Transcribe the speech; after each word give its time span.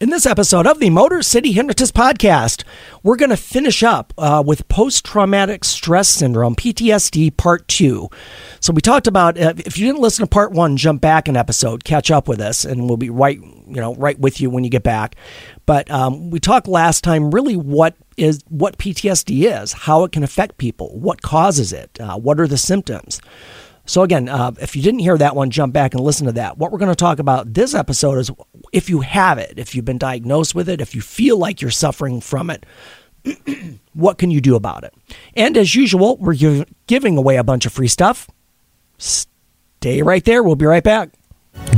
In 0.00 0.08
this 0.08 0.24
episode 0.24 0.66
of 0.66 0.80
the 0.80 0.88
Motor 0.88 1.22
City 1.22 1.52
Hypnotist 1.52 1.92
Podcast, 1.92 2.64
we're 3.02 3.16
going 3.16 3.28
to 3.28 3.36
finish 3.36 3.82
up 3.82 4.14
uh, 4.16 4.42
with 4.46 4.66
post 4.68 5.04
traumatic 5.04 5.62
stress 5.62 6.08
syndrome, 6.08 6.56
PTSD, 6.56 7.36
part 7.36 7.68
two. 7.68 8.08
So, 8.60 8.72
we 8.72 8.80
talked 8.80 9.06
about 9.06 9.38
uh, 9.38 9.52
if 9.58 9.76
you 9.76 9.86
didn't 9.86 10.00
listen 10.00 10.24
to 10.24 10.26
part 10.26 10.52
one, 10.52 10.78
jump 10.78 11.02
back 11.02 11.28
an 11.28 11.36
episode, 11.36 11.84
catch 11.84 12.10
up 12.10 12.28
with 12.28 12.40
us, 12.40 12.64
and 12.64 12.88
we'll 12.88 12.96
be 12.96 13.10
right, 13.10 13.38
you 13.38 13.76
know, 13.76 13.94
right 13.96 14.18
with 14.18 14.40
you 14.40 14.48
when 14.48 14.64
you 14.64 14.70
get 14.70 14.82
back. 14.82 15.16
But 15.66 15.90
um, 15.90 16.30
we 16.30 16.40
talked 16.40 16.66
last 16.66 17.04
time 17.04 17.30
really 17.30 17.58
what 17.58 17.94
is 18.16 18.40
what 18.48 18.78
PTSD 18.78 19.54
is, 19.62 19.74
how 19.74 20.04
it 20.04 20.12
can 20.12 20.22
affect 20.22 20.56
people, 20.56 20.98
what 20.98 21.20
causes 21.20 21.74
it, 21.74 22.00
uh, 22.00 22.16
what 22.16 22.40
are 22.40 22.48
the 22.48 22.56
symptoms. 22.56 23.20
So, 23.86 24.02
again, 24.02 24.28
uh, 24.28 24.52
if 24.60 24.76
you 24.76 24.82
didn't 24.82 25.00
hear 25.00 25.18
that 25.18 25.34
one, 25.34 25.50
jump 25.50 25.72
back 25.72 25.94
and 25.94 26.02
listen 26.02 26.26
to 26.26 26.32
that. 26.32 26.58
What 26.58 26.70
we're 26.70 26.78
going 26.78 26.92
to 26.92 26.96
talk 26.96 27.18
about 27.18 27.54
this 27.54 27.74
episode 27.74 28.18
is 28.18 28.30
if 28.72 28.88
you 28.88 29.00
have 29.00 29.38
it, 29.38 29.54
if 29.56 29.74
you've 29.74 29.84
been 29.84 29.98
diagnosed 29.98 30.54
with 30.54 30.68
it, 30.68 30.80
if 30.80 30.94
you 30.94 31.00
feel 31.00 31.38
like 31.38 31.60
you're 31.60 31.70
suffering 31.70 32.20
from 32.20 32.50
it, 32.50 32.66
what 33.94 34.18
can 34.18 34.30
you 34.30 34.40
do 34.40 34.54
about 34.54 34.84
it? 34.84 34.94
And 35.34 35.56
as 35.56 35.74
usual, 35.74 36.16
we're 36.18 36.34
giv- 36.34 36.72
giving 36.86 37.16
away 37.16 37.36
a 37.36 37.44
bunch 37.44 37.66
of 37.66 37.72
free 37.72 37.88
stuff. 37.88 38.28
Stay 38.98 40.02
right 40.02 40.24
there. 40.24 40.42
We'll 40.42 40.56
be 40.56 40.66
right 40.66 40.84
back. 40.84 41.10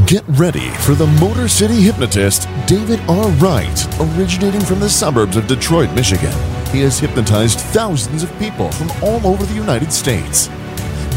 Get 0.06 0.24
ready 0.28 0.68
for 0.80 0.94
the 0.94 1.06
Motor 1.20 1.48
City 1.48 1.80
hypnotist, 1.80 2.46
David 2.66 3.00
R. 3.08 3.28
Wright, 3.30 4.00
originating 4.00 4.60
from 4.60 4.80
the 4.80 4.90
suburbs 4.90 5.36
of 5.36 5.46
Detroit, 5.46 5.90
Michigan. 5.92 6.32
He 6.70 6.80
has 6.80 6.98
hypnotized 6.98 7.60
thousands 7.60 8.22
of 8.22 8.38
people 8.38 8.70
from 8.72 8.90
all 9.02 9.26
over 9.26 9.44
the 9.44 9.54
United 9.54 9.92
States. 9.92 10.48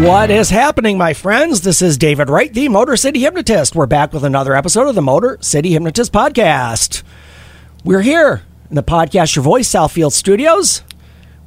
What 0.00 0.30
is 0.30 0.48
happening, 0.48 0.96
my 0.96 1.12
friends? 1.12 1.60
This 1.60 1.82
is 1.82 1.98
David 1.98 2.30
Wright, 2.30 2.52
the 2.52 2.68
Motor 2.68 2.96
City 2.96 3.20
Hypnotist. 3.20 3.76
We're 3.76 3.84
back 3.84 4.14
with 4.14 4.24
another 4.24 4.56
episode 4.56 4.88
of 4.88 4.94
the 4.94 5.02
Motor 5.02 5.36
City 5.42 5.72
Hypnotist 5.72 6.10
Podcast. 6.10 7.02
We're 7.84 8.00
here 8.00 8.42
in 8.70 8.76
the 8.76 8.82
Podcast 8.82 9.36
Your 9.36 9.42
Voice 9.42 9.68
Southfield 9.68 10.12
Studios. 10.12 10.82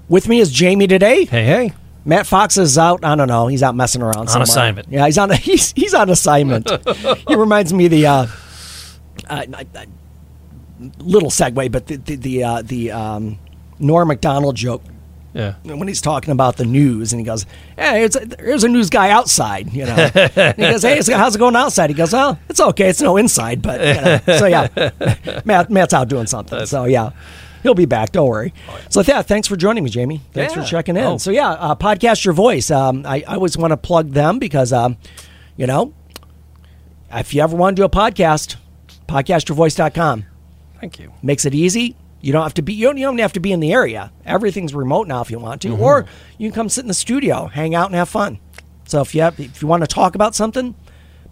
With 0.08 0.28
me 0.28 0.40
is 0.40 0.52
Jamie 0.52 0.86
today. 0.86 1.26
Hey, 1.26 1.44
hey. 1.46 1.74
Matt 2.06 2.28
Fox 2.28 2.58
is 2.58 2.78
out. 2.78 3.04
I 3.04 3.16
don't 3.16 3.28
know. 3.28 3.48
He's 3.48 3.64
out 3.64 3.74
messing 3.76 4.04
around. 4.04 4.28
somewhere. 4.28 4.44
assignment. 4.44 4.88
Yeah, 4.88 5.08
he's 5.08 5.18
on. 5.18 5.32
He's 5.34 5.72
he's 5.72 5.96
on 5.96 6.12
assignment. 6.12 6.70
he 7.28 7.36
reminds 7.36 7.74
me 7.74 7.86
of 7.86 7.92
the 7.92 8.06
uh, 8.06 8.28
uh, 9.30 9.46
I- 9.52 9.88
little 11.00 11.32
segue, 11.32 11.72
but 11.72 11.88
the 11.88 11.96
the 11.96 12.16
the, 12.16 12.44
uh, 12.44 12.62
the 12.62 12.92
um, 12.92 13.40
Norm 13.80 14.10
Macdonald 14.10 14.56
joke 14.56 14.84
Yeah. 15.34 15.56
when 15.64 15.88
he's 15.88 16.02
talking 16.02 16.32
about 16.32 16.58
the 16.58 16.66
news 16.66 17.12
and 17.12 17.20
he 17.20 17.26
goes, 17.26 17.46
"Hey, 17.78 18.04
it's 18.04 18.16
a, 18.16 18.20
there's 18.26 18.64
a 18.64 18.68
news 18.70 18.90
guy 18.90 19.10
outside," 19.10 19.74
you 19.74 19.86
know. 19.86 19.96
He 19.96 20.62
goes, 20.62 20.84
"Hey, 20.84 21.02
how's 21.12 21.36
it 21.36 21.40
going 21.40 21.56
outside?" 21.56 21.90
He 21.90 21.96
goes, 21.96 22.14
"Well, 22.14 22.38
it's 22.50 22.60
okay. 22.60 22.90
It's 22.90 23.02
no 23.02 23.18
inside, 23.18 23.62
but 23.62 23.80
you 23.82 24.02
know. 24.02 24.20
so 24.38 24.46
yeah, 24.46 24.68
Matt 25.46 25.70
Matt's 25.72 25.94
out 25.94 26.08
doing 26.08 26.28
something. 26.28 26.66
So 26.66 26.86
yeah." 26.86 27.12
He'll 27.64 27.74
be 27.74 27.86
back. 27.86 28.12
Don't 28.12 28.28
worry. 28.28 28.54
So, 28.90 29.02
yeah, 29.08 29.22
thanks 29.22 29.48
for 29.48 29.56
joining 29.56 29.86
me, 29.86 29.90
Jamie. 29.90 30.20
Thanks 30.34 30.54
Yeah. 30.54 30.62
for 30.64 30.68
checking 30.68 30.98
in. 30.98 31.04
Oh. 31.06 31.18
So, 31.18 31.32
yeah, 31.32 31.52
uh, 31.52 31.76
podcast 31.76 32.26
your 32.26 32.34
voice. 32.34 32.70
Um, 32.70 33.06
I, 33.06 33.24
I 33.26 33.36
always 33.36 33.58
want 33.58 33.72
to 33.72 33.78
plug 33.78 34.10
them 34.12 34.38
because, 34.38 34.74
um, 34.74 34.98
you 35.56 35.66
know, 35.66 35.94
if 37.14 37.34
you 37.34 37.42
ever 37.42 37.56
want 37.56 37.78
to 37.78 37.80
do 37.80 37.86
a 37.86 37.90
podcast, 37.90 38.58
podcastyourvoice.com 39.08 40.26
Thank 40.82 41.00
you. 41.00 41.14
makes 41.22 41.46
it 41.46 41.56
easy. 41.56 41.96
You 42.24 42.32
don't 42.32 42.44
have 42.44 42.54
to 42.56 42.62
be 42.64 42.74
you 42.74 42.88
don't, 42.88 42.98
you 42.98 43.06
don't 43.06 43.18
have 43.20 43.34
to 43.34 43.40
be 43.40 43.52
in 43.52 43.60
the 43.60 43.74
area. 43.74 44.12
Everything's 44.26 44.74
remote 44.74 45.08
now 45.08 45.22
if 45.22 45.30
you 45.30 45.38
want 45.40 45.62
to, 45.64 45.68
Mm-hmm. 45.70 45.82
or 45.84 46.06
you 46.40 46.50
can 46.50 46.56
come 46.56 46.70
sit 46.70 46.82
in 46.82 46.88
the 46.88 46.94
studio, 46.94 47.48
hang 47.48 47.76
out, 47.76 47.88
and 47.88 47.96
have 47.96 48.10
fun. 48.10 48.40
So 48.86 49.02
if 49.02 49.14
you 49.14 49.22
have, 49.22 49.40
if 49.40 49.62
you 49.62 49.68
want 49.68 49.82
to 49.84 49.88
talk 49.88 50.16
about 50.16 50.34
something, 50.34 50.74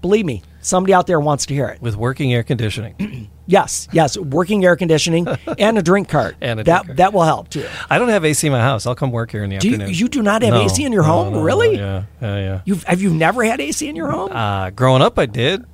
believe 0.02 0.26
me, 0.26 0.42
somebody 0.62 0.94
out 0.94 1.08
there 1.08 1.20
wants 1.20 1.46
to 1.48 1.54
hear 1.54 1.68
it. 1.68 1.82
With 1.82 1.96
working 1.96 2.34
air 2.34 2.44
conditioning. 2.44 3.30
Yes, 3.48 3.90
yes, 3.92 4.18
working 4.18 4.64
air 4.64 4.78
conditioning 4.78 5.28
and 5.60 5.78
a 5.78 5.82
drink 5.82 6.08
cart. 6.08 6.38
And 6.40 6.62
a 6.62 6.64
that 6.64 6.86
cart. 6.86 6.98
that 6.98 7.12
will 7.12 7.24
help 7.24 7.50
too. 7.50 7.68
I 7.90 7.98
don't 8.00 8.08
have 8.08 8.24
AC 8.24 8.48
in 8.48 8.54
my 8.54 8.62
house. 8.62 8.86
I'll 8.86 8.96
come 8.96 9.12
work 9.12 9.30
here 9.32 9.44
in 9.44 9.50
the 9.50 9.58
Do 9.58 9.68
you, 9.68 9.74
afternoon. 9.74 9.94
you 9.94 10.08
do 10.08 10.22
not 10.22 10.42
have 10.42 10.54
No. 10.54 10.62
AC 10.62 10.86
in 10.86 10.94
your 10.94 11.02
No, 11.02 11.10
home, 11.10 11.34
no, 11.34 11.42
really? 11.42 11.76
Yeah, 11.76 12.04
yeah, 12.22 12.38
yeah. 12.38 12.62
You've 12.64 12.84
have 12.84 13.02
you 13.02 13.14
never 13.14 13.44
had 13.44 13.60
AC 13.60 13.90
in 13.90 13.98
your 13.98 14.10
home? 14.10 14.32
Uh, 14.32 14.70
growing 14.70 15.02
up, 15.02 15.20
I 15.20 15.26
did. 15.26 15.66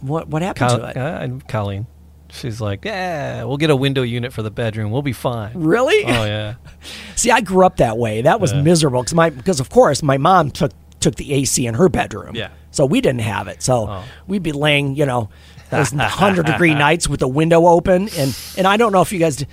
what 0.00 0.28
what 0.28 0.40
happened 0.40 0.70
Col- 0.70 0.78
to 0.78 0.88
it? 0.88 0.96
uh, 0.96 1.28
Colleen. 1.46 1.86
She's 2.32 2.60
like, 2.60 2.84
yeah, 2.84 3.44
we'll 3.44 3.56
get 3.56 3.70
a 3.70 3.76
window 3.76 4.02
unit 4.02 4.32
for 4.32 4.42
the 4.42 4.50
bedroom. 4.50 4.90
We'll 4.90 5.02
be 5.02 5.12
fine. 5.12 5.52
really? 5.54 6.04
Oh, 6.04 6.24
yeah. 6.24 6.54
See, 7.16 7.30
I 7.30 7.40
grew 7.40 7.64
up 7.64 7.76
that 7.78 7.96
way. 7.98 8.22
That 8.22 8.40
was 8.40 8.52
Yeah. 8.52 8.62
miserable 8.62 9.00
because 9.02 9.14
my 9.14 9.30
because 9.30 9.60
of 9.60 9.70
course 9.70 10.02
my 10.02 10.18
mom 10.18 10.50
took 10.50 10.72
took 11.00 11.14
the 11.16 11.32
AC 11.34 11.66
in 11.66 11.74
her 11.74 11.88
bedroom. 11.88 12.34
Yeah. 12.34 12.48
So 12.70 12.84
we 12.86 13.00
didn't 13.00 13.20
have 13.22 13.48
it. 13.48 13.62
So 13.62 13.88
Oh. 13.88 14.04
we'd 14.26 14.42
be 14.42 14.52
laying, 14.52 14.96
you 14.96 15.06
know, 15.06 15.28
those 15.70 15.90
hundred 15.92 16.46
degree 16.46 16.74
nights 16.86 17.08
with 17.08 17.20
the 17.20 17.28
window 17.28 17.66
open, 17.66 18.08
and 18.16 18.36
and 18.58 18.66
I 18.66 18.76
don't 18.76 18.92
know 18.92 19.02
if 19.02 19.12
you 19.12 19.18
guys. 19.18 19.44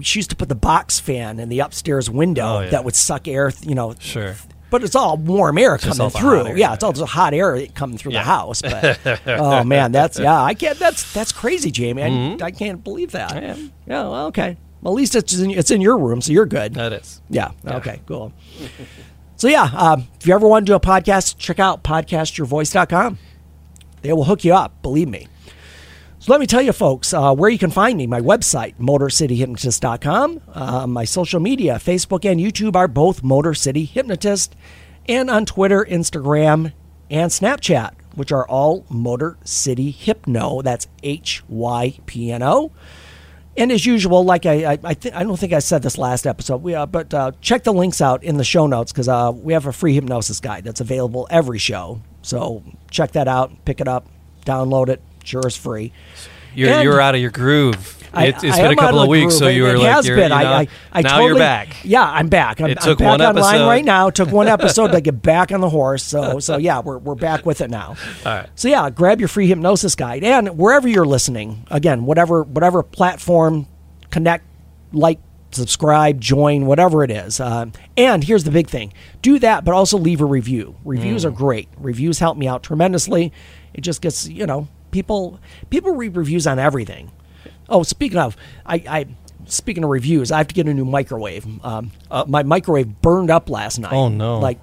She 0.00 0.18
used 0.18 0.30
to 0.30 0.36
put 0.36 0.48
the 0.48 0.54
box 0.56 0.98
fan 0.98 1.38
in 1.38 1.48
the 1.50 1.60
upstairs 1.60 2.10
window 2.10 2.56
Oh, 2.56 2.60
yeah. 2.62 2.70
that 2.70 2.84
would 2.84 2.96
suck 2.96 3.28
air, 3.28 3.52
you 3.62 3.74
know. 3.76 3.94
Sure. 4.00 4.34
But 4.74 4.82
it's 4.82 4.96
all 4.96 5.16
warm 5.16 5.56
air 5.56 5.78
coming 5.78 6.00
all 6.00 6.10
through. 6.10 6.46
air, 6.46 6.48
yeah, 6.48 6.70
yeah. 6.70 6.74
it's 6.74 6.82
all 6.82 6.92
just 6.92 7.12
hot 7.12 7.32
air 7.32 7.64
coming 7.76 7.96
through 7.96 8.10
the 8.10 8.22
house. 8.22 8.60
But 8.60 8.98
oh 9.24 9.62
man, 9.62 9.92
that's 9.92 10.18
yeah, 10.18 10.42
I 10.42 10.54
can't. 10.54 10.76
That's 10.80 11.12
that's 11.12 11.30
crazy, 11.30 11.70
Jamie. 11.70 12.02
I, 12.02 12.46
I 12.46 12.50
can't 12.50 12.82
believe 12.82 13.12
that. 13.12 13.30
Mm-hmm. 13.30 13.44
Yeah. 13.44 13.68
Yeah, 13.86 14.08
well, 14.08 14.26
okay. 14.26 14.56
Well, 14.82 14.92
at 14.92 14.96
least 14.96 15.14
it's 15.14 15.32
in, 15.38 15.52
it's 15.52 15.70
in 15.70 15.80
your 15.80 15.96
room, 15.96 16.20
so 16.20 16.32
you're 16.32 16.44
good. 16.44 16.74
That 16.74 16.92
is. 16.92 17.22
Yeah. 17.30 17.52
Okay. 17.64 18.00
Cool. 18.06 18.32
so 19.36 19.46
yeah, 19.46 19.70
um, 19.76 20.08
if 20.18 20.26
you 20.26 20.34
ever 20.34 20.48
want 20.48 20.66
to 20.66 20.72
do 20.72 20.74
a 20.74 20.80
podcast, 20.80 21.38
check 21.38 21.60
out 21.60 21.84
podcastyourvoice.com. 21.84 23.16
They 24.02 24.12
will 24.12 24.24
hook 24.24 24.44
you 24.44 24.54
up. 24.54 24.82
Believe 24.82 25.08
me. 25.08 25.28
So 26.24 26.32
let 26.32 26.40
me 26.40 26.46
tell 26.46 26.62
you, 26.62 26.72
folks, 26.72 27.12
uh, 27.12 27.34
where 27.34 27.50
you 27.50 27.58
can 27.58 27.70
find 27.70 27.98
me. 27.98 28.06
My 28.06 28.22
website, 28.22 28.78
MotorCityHypnotist.com. 28.78 30.40
Uh, 30.54 30.86
my 30.86 31.04
social 31.04 31.38
media, 31.38 31.74
Facebook 31.74 32.24
and 32.24 32.40
YouTube, 32.40 32.76
are 32.76 32.88
both 32.88 33.22
Motor 33.22 33.52
City 33.52 33.84
Hypnotist, 33.84 34.56
and 35.06 35.28
on 35.28 35.44
Twitter, 35.44 35.84
Instagram, 35.84 36.72
and 37.10 37.30
Snapchat, 37.30 37.90
which 38.14 38.32
are 38.32 38.48
all 38.48 38.86
Motor 38.88 39.36
City 39.44 39.90
Hypno. 39.90 40.62
That's 40.62 40.86
H 41.02 41.42
Y 41.46 41.98
P 42.06 42.32
N 42.32 42.42
O. 42.42 42.72
And 43.58 43.70
as 43.70 43.84
usual, 43.84 44.24
like 44.24 44.46
I, 44.46 44.64
I, 44.64 44.78
I, 44.82 44.94
th- 44.94 45.14
I 45.14 45.24
don't 45.24 45.38
think 45.38 45.52
I 45.52 45.58
said 45.58 45.82
this 45.82 45.98
last 45.98 46.26
episode, 46.26 46.62
we, 46.62 46.74
uh, 46.74 46.86
but 46.86 47.12
uh, 47.12 47.32
check 47.42 47.64
the 47.64 47.72
links 47.74 48.00
out 48.00 48.24
in 48.24 48.38
the 48.38 48.44
show 48.44 48.66
notes 48.66 48.92
because 48.92 49.08
uh, 49.08 49.30
we 49.30 49.52
have 49.52 49.66
a 49.66 49.72
free 49.74 49.92
hypnosis 49.92 50.40
guide 50.40 50.64
that's 50.64 50.80
available 50.80 51.26
every 51.28 51.58
show. 51.58 52.00
So 52.22 52.64
check 52.90 53.12
that 53.12 53.28
out, 53.28 53.66
pick 53.66 53.82
it 53.82 53.88
up, 53.88 54.08
download 54.46 54.88
it. 54.88 55.02
Sure 55.24 55.46
is 55.46 55.56
free. 55.56 55.92
You're, 56.54 56.82
you're 56.82 57.00
out 57.00 57.14
of 57.16 57.20
your 57.20 57.30
groove. 57.32 57.98
I- 58.12 58.26
It, 58.26 58.44
it's 58.44 58.56
I 58.56 58.62
been 58.62 58.72
a 58.72 58.76
couple 58.76 59.00
of 59.00 59.08
weeks, 59.08 59.32
groove. 59.32 59.38
so 59.40 59.46
It- 59.48 59.56
you 59.56 59.64
were 59.64 59.76
like, 59.76 59.88
has 59.88 60.06
been. 60.06 60.30
you 60.30 60.36
I, 60.36 60.42
know, 60.44 60.52
I, 60.52 60.68
I 60.92 61.00
now 61.00 61.08
totally, 61.10 61.26
you're 61.30 61.38
back. 61.38 61.76
Yeah, 61.82 62.04
I'm 62.04 62.28
back. 62.28 62.60
I'm, 62.60 62.70
It 62.70 62.78
I'm 62.80 62.84
took 62.84 62.98
back 63.00 63.08
one 63.08 63.20
online 63.22 63.36
episode. 63.54 63.66
right 63.66 63.84
now. 63.84 64.10
Took 64.10 64.30
one 64.30 64.46
episode 64.58 64.92
to 64.92 65.00
get 65.00 65.20
back 65.20 65.50
on 65.50 65.60
the 65.60 65.68
horse. 65.68 66.04
So 66.04 66.38
so 66.38 66.56
yeah, 66.56 66.78
we're, 66.78 66.98
we're 66.98 67.16
back 67.16 67.44
with 67.44 67.60
it 67.60 67.70
now. 67.70 67.96
All 68.24 68.36
right. 68.36 68.48
So 68.54 68.68
yeah, 68.68 68.88
grab 68.90 69.18
your 69.18 69.26
free 69.28 69.48
hypnosis 69.48 69.96
guide 69.96 70.22
and 70.22 70.56
wherever 70.56 70.86
you're 70.86 71.04
listening, 71.06 71.66
again, 71.72 72.06
whatever 72.06 72.44
whatever 72.44 72.84
platform, 72.84 73.66
connect, 74.10 74.44
like, 74.92 75.18
subscribe, 75.50 76.20
join, 76.20 76.66
whatever 76.66 77.02
it 77.02 77.10
is. 77.10 77.40
Um, 77.40 77.72
and 77.96 78.22
here's 78.22 78.44
the 78.44 78.52
big 78.52 78.68
thing: 78.68 78.92
do 79.22 79.40
that, 79.40 79.64
but 79.64 79.74
also 79.74 79.98
leave 79.98 80.20
a 80.20 80.24
review. 80.24 80.76
Reviews 80.84 81.24
are 81.24 81.32
great. 81.32 81.68
Reviews 81.78 82.20
help 82.20 82.36
me 82.38 82.46
out 82.46 82.62
tremendously. 82.62 83.32
It 83.72 83.80
just 83.80 84.00
gets 84.00 84.28
you 84.28 84.46
know 84.46 84.68
people 84.94 85.40
people 85.68 85.92
read 85.92 86.16
reviews 86.16 86.46
on 86.46 86.58
everything. 86.58 87.12
Oh, 87.68 87.82
speaking 87.82 88.18
of, 88.18 88.36
I. 88.64 88.76
I 88.88 89.06
Speaking 89.46 89.84
of 89.84 89.90
reviews, 89.90 90.32
I 90.32 90.38
have 90.38 90.48
to 90.48 90.54
get 90.54 90.66
a 90.68 90.72
new 90.72 90.86
microwave. 90.86 91.44
Um, 91.62 91.92
my 92.26 92.42
microwave 92.42 93.02
burned 93.02 93.30
up 93.30 93.50
last 93.50 93.78
night. 93.78 93.92
Oh, 93.92 94.08
no. 94.08 94.38
Like 94.38 94.58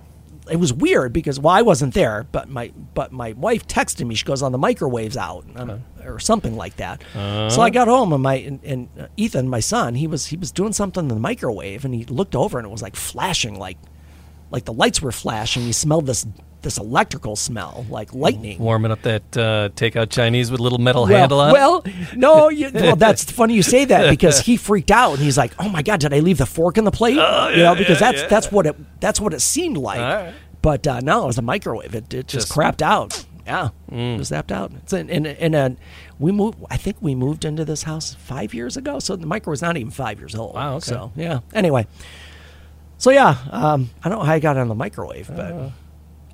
it 0.49 0.55
was 0.55 0.73
weird 0.73 1.13
because 1.13 1.39
well 1.39 1.53
I 1.53 1.61
wasn't 1.61 1.93
there, 1.93 2.25
but 2.31 2.49
my 2.49 2.71
but 2.95 3.11
my 3.11 3.33
wife 3.33 3.67
texted 3.67 4.07
me. 4.07 4.15
She 4.15 4.25
goes 4.25 4.41
on 4.41 4.51
the 4.51 4.57
microwave's 4.57 5.17
out 5.17 5.45
um, 5.55 5.83
or 6.03 6.17
something 6.19 6.55
like 6.55 6.77
that. 6.77 7.03
So 7.13 7.61
I 7.61 7.69
got 7.69 7.87
home 7.87 8.11
and 8.11 8.23
my 8.23 8.35
and, 8.35 8.59
and 8.63 8.89
uh, 8.99 9.07
Ethan, 9.17 9.47
my 9.49 9.59
son, 9.59 9.93
he 9.93 10.07
was 10.07 10.25
he 10.25 10.35
was 10.37 10.51
doing 10.51 10.73
something 10.73 11.03
in 11.03 11.09
the 11.09 11.19
microwave 11.19 11.85
and 11.85 11.93
he 11.93 12.05
looked 12.05 12.35
over 12.35 12.57
and 12.57 12.65
it 12.65 12.71
was 12.71 12.81
like 12.81 12.95
flashing 12.95 13.59
like 13.59 13.77
like 14.49 14.65
the 14.65 14.73
lights 14.73 14.99
were 14.99 15.11
flashing. 15.11 15.61
He 15.61 15.73
smelled 15.73 16.07
this 16.07 16.25
this 16.61 16.77
electrical 16.77 17.35
smell 17.35 17.85
like 17.89 18.13
lightning. 18.13 18.59
Warming 18.59 18.91
up 18.91 19.01
that 19.03 19.37
uh, 19.37 19.69
takeout 19.75 20.09
Chinese 20.09 20.51
with 20.51 20.59
a 20.59 20.63
little 20.63 20.77
metal 20.79 21.03
Well, 21.07 21.17
handle 21.19 21.39
on. 21.39 21.49
it. 21.49 21.53
well, 21.53 21.83
no, 22.15 22.49
you, 22.59 22.69
well, 22.73 22.95
that's 22.95 23.29
funny 23.31 23.53
you 23.55 23.63
say 23.63 23.85
that 23.85 24.09
because 24.09 24.39
he 24.41 24.57
freaked 24.57 24.91
out 24.91 25.13
and 25.13 25.19
he's 25.21 25.37
like, 25.37 25.53
"Oh 25.59 25.69
my 25.69 25.81
god, 25.81 25.99
did 26.01 26.13
I 26.13 26.19
leave 26.19 26.37
the 26.37 26.45
fork 26.45 26.77
in 26.77 26.83
the 26.83 26.91
plate?" 26.91 27.15
you 27.15 27.63
know, 27.63 27.75
because 27.75 27.99
that's 27.99 28.23
that's 28.23 28.51
what 28.51 28.65
it 28.67 28.75
that's 28.99 29.19
what 29.19 29.33
it 29.33 29.39
seemed 29.41 29.77
like. 29.77 29.99
Right. 29.99 30.33
But 30.61 30.85
uh, 30.85 30.99
no, 30.99 31.23
it 31.23 31.27
was 31.27 31.37
a 31.39 31.41
microwave. 31.41 31.95
It, 31.95 32.13
it 32.13 32.27
just, 32.27 32.47
Just- 32.47 32.49
Mm. 32.51 32.55
crapped 32.55 32.81
out. 32.81 33.25
Yeah, 33.47 33.69
it 33.91 34.19
was 34.19 34.29
zapped 34.29 34.51
out. 34.51 34.71
It's 34.83 34.93
in, 34.93 35.09
in, 35.09 35.25
in 35.25 35.55
a 35.55 35.75
we 36.19 36.31
moved. 36.31 36.59
I 36.69 36.77
think 36.77 36.97
we 37.01 37.15
moved 37.15 37.43
into 37.43 37.65
this 37.65 37.81
house 37.83 38.13
five 38.13 38.53
years 38.53 38.77
ago, 38.77 38.99
so 38.99 39.15
the 39.15 39.25
microwave's 39.25 39.63
not 39.63 39.75
even 39.77 39.89
five 39.89 40.19
years 40.19 40.35
old. 40.35 40.53
Wow, 40.53 40.75
okay. 40.75 40.85
So 40.85 41.11
yeah. 41.15 41.39
Anyway, 41.51 41.87
so 42.99 43.09
yeah, 43.09 43.35
um, 43.49 43.89
I 44.03 44.09
don't 44.09 44.19
know 44.19 44.25
how 44.25 44.33
I 44.33 44.39
got 44.39 44.57
on 44.57 44.67
the 44.67 44.75
microwave, 44.75 45.27
but. 45.35 45.71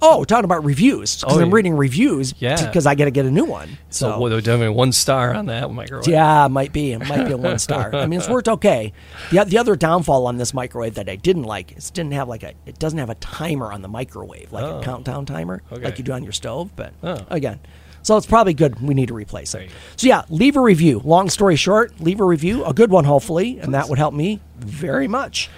Oh, 0.01 0.23
talking 0.23 0.45
about 0.45 0.63
reviews 0.63 1.15
because. 1.17 1.37
Oh, 1.37 1.41
I'm 1.41 1.49
yeah. 1.49 1.55
reading 1.55 1.75
reviews 1.75 2.33
Yeah. 2.39 2.65
because 2.65 2.85
I 2.85 2.95
got 2.95 3.05
to 3.05 3.11
get 3.11 3.25
a 3.25 3.31
new 3.31 3.45
one. 3.45 3.77
so 3.89 4.19
So, 4.19 4.29
they're 4.29 4.41
doing 4.41 4.73
one 4.73 4.91
star 4.91 5.33
on 5.33 5.47
that 5.47 5.71
microwave. 5.71 6.07
yeah, 6.07 6.45
it 6.45 6.49
might 6.49 6.71
be. 6.73 6.91
It 6.93 6.99
might 7.07 7.25
be 7.25 7.31
a 7.31 7.37
one 7.37 7.57
star. 7.59 7.93
I 7.95 8.05
mean, 8.05 8.19
it's 8.19 8.29
worked 8.29 8.47
okay. 8.47 8.93
The, 9.31 9.43
the 9.45 9.57
other 9.57 9.75
downfall 9.75 10.27
on 10.27 10.37
this 10.37 10.53
microwave 10.53 10.95
that 10.95 11.09
I 11.09 11.15
didn't 11.15 11.43
like 11.43 11.75
is 11.77 11.89
it 11.89 11.93
didn't 11.93 12.13
have 12.13 12.27
like 12.27 12.43
a 12.43 12.53
it 12.65 12.79
doesn't 12.79 12.99
have 12.99 13.09
a 13.09 13.15
timer 13.15 13.71
on 13.71 13.81
the 13.81 13.87
microwave 13.87 14.51
like 14.51 14.63
Oh. 14.63 14.79
a 14.79 14.83
countdown 14.83 15.25
timer 15.25 15.61
Okay. 15.71 15.83
like 15.83 15.97
you 15.97 16.03
do 16.03 16.11
on 16.11 16.23
your 16.23 16.31
stove. 16.33 16.71
But 16.75 16.93
Oh. 17.03 17.25
again, 17.29 17.59
so 18.03 18.17
it's 18.17 18.25
probably 18.27 18.53
good. 18.53 18.79
We 18.81 18.93
need 18.93 19.07
to 19.07 19.13
replace 19.13 19.53
it. 19.55 19.69
So 19.95 20.07
yeah, 20.07 20.23
leave 20.29 20.55
a 20.55 20.61
review. 20.61 21.01
Long 21.03 21.29
story 21.29 21.55
short, 21.55 21.99
leave 21.99 22.19
a 22.19 22.23
review, 22.25 22.63
a 22.65 22.73
good 22.73 22.91
one 22.91 23.03
hopefully, 23.05 23.59
and 23.59 23.73
that 23.73 23.89
would 23.89 23.97
help 23.97 24.13
me 24.13 24.41
very 24.59 25.07
much. 25.07 25.49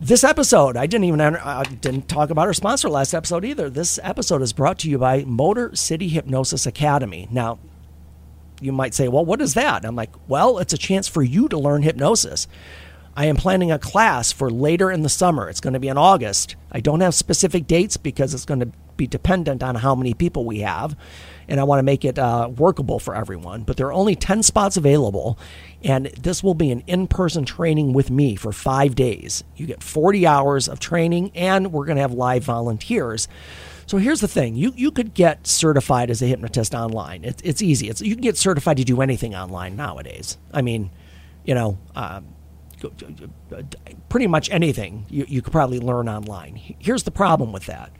This 0.00 0.24
episode, 0.24 0.76
I 0.76 0.86
didn't 0.86 1.04
even 1.04 1.20
I 1.20 1.62
didn't 1.62 2.08
talk 2.08 2.30
about 2.30 2.48
our 2.48 2.52
sponsor 2.52 2.88
last 2.88 3.14
episode 3.14 3.44
either. 3.44 3.70
This 3.70 4.00
episode 4.02 4.42
is 4.42 4.52
brought 4.52 4.78
to 4.80 4.90
you 4.90 4.98
by 4.98 5.24
Motor 5.24 5.76
City 5.76 6.08
Hypnosis 6.08 6.66
Academy. 6.66 7.28
Now, 7.30 7.60
you 8.60 8.72
might 8.72 8.92
say, 8.92 9.06
well, 9.06 9.24
what 9.24 9.40
is 9.40 9.54
that? 9.54 9.84
I'm 9.84 9.94
like, 9.94 10.10
well, 10.26 10.58
it's 10.58 10.72
a 10.72 10.78
chance 10.78 11.06
for 11.06 11.22
you 11.22 11.48
to 11.48 11.56
learn 11.56 11.82
hypnosis. 11.82 12.48
I 13.16 13.26
am 13.26 13.36
planning 13.36 13.70
a 13.70 13.78
class 13.78 14.32
for 14.32 14.50
later 14.50 14.90
in 14.90 15.02
the 15.02 15.08
summer. 15.08 15.48
It's 15.48 15.60
going 15.60 15.74
to 15.74 15.80
be 15.80 15.88
in 15.88 15.96
August. 15.96 16.56
I 16.72 16.80
don't 16.80 17.00
have 17.00 17.14
specific 17.14 17.68
dates 17.68 17.96
because 17.96 18.34
it's 18.34 18.44
going 18.44 18.60
to 18.60 18.72
be 18.96 19.06
dependent 19.06 19.62
on 19.62 19.76
how 19.76 19.94
many 19.94 20.12
people 20.12 20.44
we 20.44 20.60
have. 20.60 20.96
And 21.48 21.60
I 21.60 21.64
want 21.64 21.78
to 21.78 21.82
make 21.82 22.04
it 22.04 22.18
uh, 22.18 22.50
workable 22.56 22.98
for 22.98 23.14
everyone. 23.14 23.62
But 23.62 23.76
there 23.76 23.86
are 23.86 23.92
only 23.92 24.16
10 24.16 24.42
spots 24.42 24.76
available. 24.76 25.38
And 25.82 26.06
this 26.06 26.42
will 26.42 26.54
be 26.54 26.70
an 26.70 26.82
in 26.86 27.06
person 27.06 27.44
training 27.44 27.92
with 27.92 28.10
me 28.10 28.36
for 28.36 28.52
five 28.52 28.94
days. 28.94 29.44
You 29.56 29.66
get 29.66 29.82
40 29.82 30.26
hours 30.26 30.68
of 30.68 30.80
training, 30.80 31.30
and 31.34 31.72
we're 31.72 31.84
going 31.84 31.96
to 31.96 32.02
have 32.02 32.14
live 32.14 32.44
volunteers. 32.44 33.28
So 33.86 33.98
here's 33.98 34.20
the 34.20 34.28
thing: 34.28 34.56
you 34.56 34.72
you 34.76 34.90
could 34.90 35.14
get 35.14 35.46
certified 35.46 36.10
as 36.10 36.22
a 36.22 36.26
hypnotist 36.26 36.74
online. 36.74 37.24
It's 37.24 37.42
it's 37.42 37.62
easy. 37.62 37.88
It's 37.88 38.00
you 38.00 38.14
can 38.14 38.22
get 38.22 38.36
certified 38.36 38.78
to 38.78 38.84
do 38.84 39.02
anything 39.02 39.34
online 39.34 39.76
nowadays. 39.76 40.38
I 40.52 40.62
mean, 40.62 40.90
you 41.44 41.54
know, 41.54 41.78
um, 41.94 42.26
pretty 44.08 44.26
much 44.26 44.50
anything 44.50 45.06
you, 45.08 45.26
you 45.28 45.42
could 45.42 45.52
probably 45.52 45.80
learn 45.80 46.08
online. 46.08 46.56
Here's 46.56 47.02
the 47.02 47.10
problem 47.10 47.52
with 47.52 47.66
that: 47.66 47.90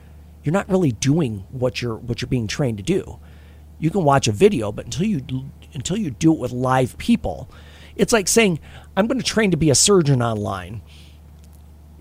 you're 0.43 0.53
not 0.53 0.69
really 0.69 0.91
doing 0.91 1.45
what 1.51 1.81
you're 1.81 1.97
what 1.97 2.21
you're 2.21 2.29
being 2.29 2.47
trained 2.47 2.77
to 2.77 2.83
do. 2.83 3.19
You 3.79 3.89
can 3.89 4.03
watch 4.03 4.27
a 4.27 4.31
video, 4.31 4.71
but 4.71 4.85
until 4.85 5.05
you 5.05 5.21
until 5.73 5.97
you 5.97 6.11
do 6.11 6.33
it 6.33 6.39
with 6.39 6.51
live 6.51 6.97
people, 6.97 7.49
it's 7.95 8.13
like 8.13 8.27
saying, 8.27 8.59
"I'm 8.95 9.07
going 9.07 9.19
to 9.19 9.25
train 9.25 9.51
to 9.51 9.57
be 9.57 9.69
a 9.69 9.75
surgeon 9.75 10.21
online." 10.21 10.81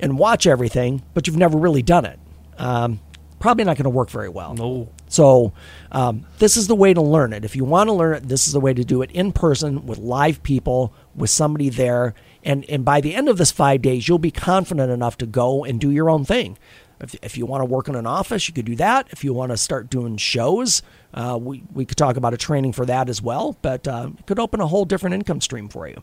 and 0.00 0.18
watch 0.18 0.46
everything, 0.46 1.02
but 1.14 1.26
you've 1.26 1.36
never 1.36 1.58
really 1.58 1.82
done 1.82 2.04
it. 2.04 2.18
Um, 2.58 3.00
probably 3.38 3.64
not 3.64 3.76
going 3.76 3.84
to 3.84 3.90
work 3.90 4.10
very 4.10 4.28
well. 4.28 4.54
No. 4.54 4.88
So, 5.08 5.52
um, 5.92 6.26
this 6.38 6.56
is 6.56 6.66
the 6.66 6.74
way 6.74 6.92
to 6.92 7.00
learn 7.00 7.32
it. 7.32 7.44
If 7.44 7.54
you 7.54 7.64
want 7.64 7.88
to 7.88 7.92
learn 7.92 8.16
it, 8.16 8.28
this 8.28 8.46
is 8.46 8.52
the 8.52 8.60
way 8.60 8.74
to 8.74 8.84
do 8.84 9.02
it 9.02 9.10
in 9.12 9.32
person 9.32 9.86
with 9.86 9.98
live 9.98 10.42
people, 10.42 10.92
with 11.14 11.30
somebody 11.30 11.68
there. 11.68 12.14
And, 12.42 12.64
and 12.68 12.84
by 12.84 13.00
the 13.00 13.14
end 13.14 13.28
of 13.28 13.38
this 13.38 13.50
five 13.50 13.82
days, 13.82 14.08
you'll 14.08 14.18
be 14.18 14.30
confident 14.30 14.90
enough 14.90 15.16
to 15.18 15.26
go 15.26 15.64
and 15.64 15.80
do 15.80 15.90
your 15.90 16.10
own 16.10 16.24
thing. 16.24 16.58
If, 17.04 17.14
if 17.22 17.38
you 17.38 17.46
want 17.46 17.60
to 17.60 17.66
work 17.66 17.88
in 17.88 17.94
an 17.94 18.06
office, 18.06 18.48
you 18.48 18.54
could 18.54 18.64
do 18.64 18.76
that. 18.76 19.06
If 19.10 19.22
you 19.24 19.32
want 19.32 19.52
to 19.52 19.56
start 19.56 19.90
doing 19.90 20.16
shows, 20.16 20.82
uh, 21.12 21.38
we, 21.40 21.62
we 21.72 21.84
could 21.84 21.96
talk 21.96 22.16
about 22.16 22.34
a 22.34 22.36
training 22.36 22.72
for 22.72 22.84
that 22.86 23.08
as 23.08 23.22
well. 23.22 23.56
But 23.62 23.86
uh, 23.86 24.10
it 24.18 24.26
could 24.26 24.38
open 24.38 24.60
a 24.60 24.66
whole 24.66 24.84
different 24.84 25.14
income 25.14 25.40
stream 25.40 25.68
for 25.68 25.86
you. 25.88 26.02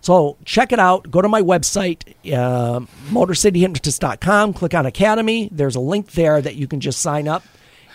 So 0.00 0.36
check 0.44 0.72
it 0.72 0.78
out. 0.78 1.10
Go 1.10 1.20
to 1.20 1.28
my 1.28 1.42
website, 1.42 2.14
uh, 2.32 2.80
motorcityhypnotist.com. 3.10 4.52
Click 4.54 4.74
on 4.74 4.86
Academy. 4.86 5.48
There's 5.52 5.76
a 5.76 5.80
link 5.80 6.12
there 6.12 6.40
that 6.40 6.56
you 6.56 6.68
can 6.68 6.80
just 6.80 7.00
sign 7.00 7.26
up, 7.28 7.42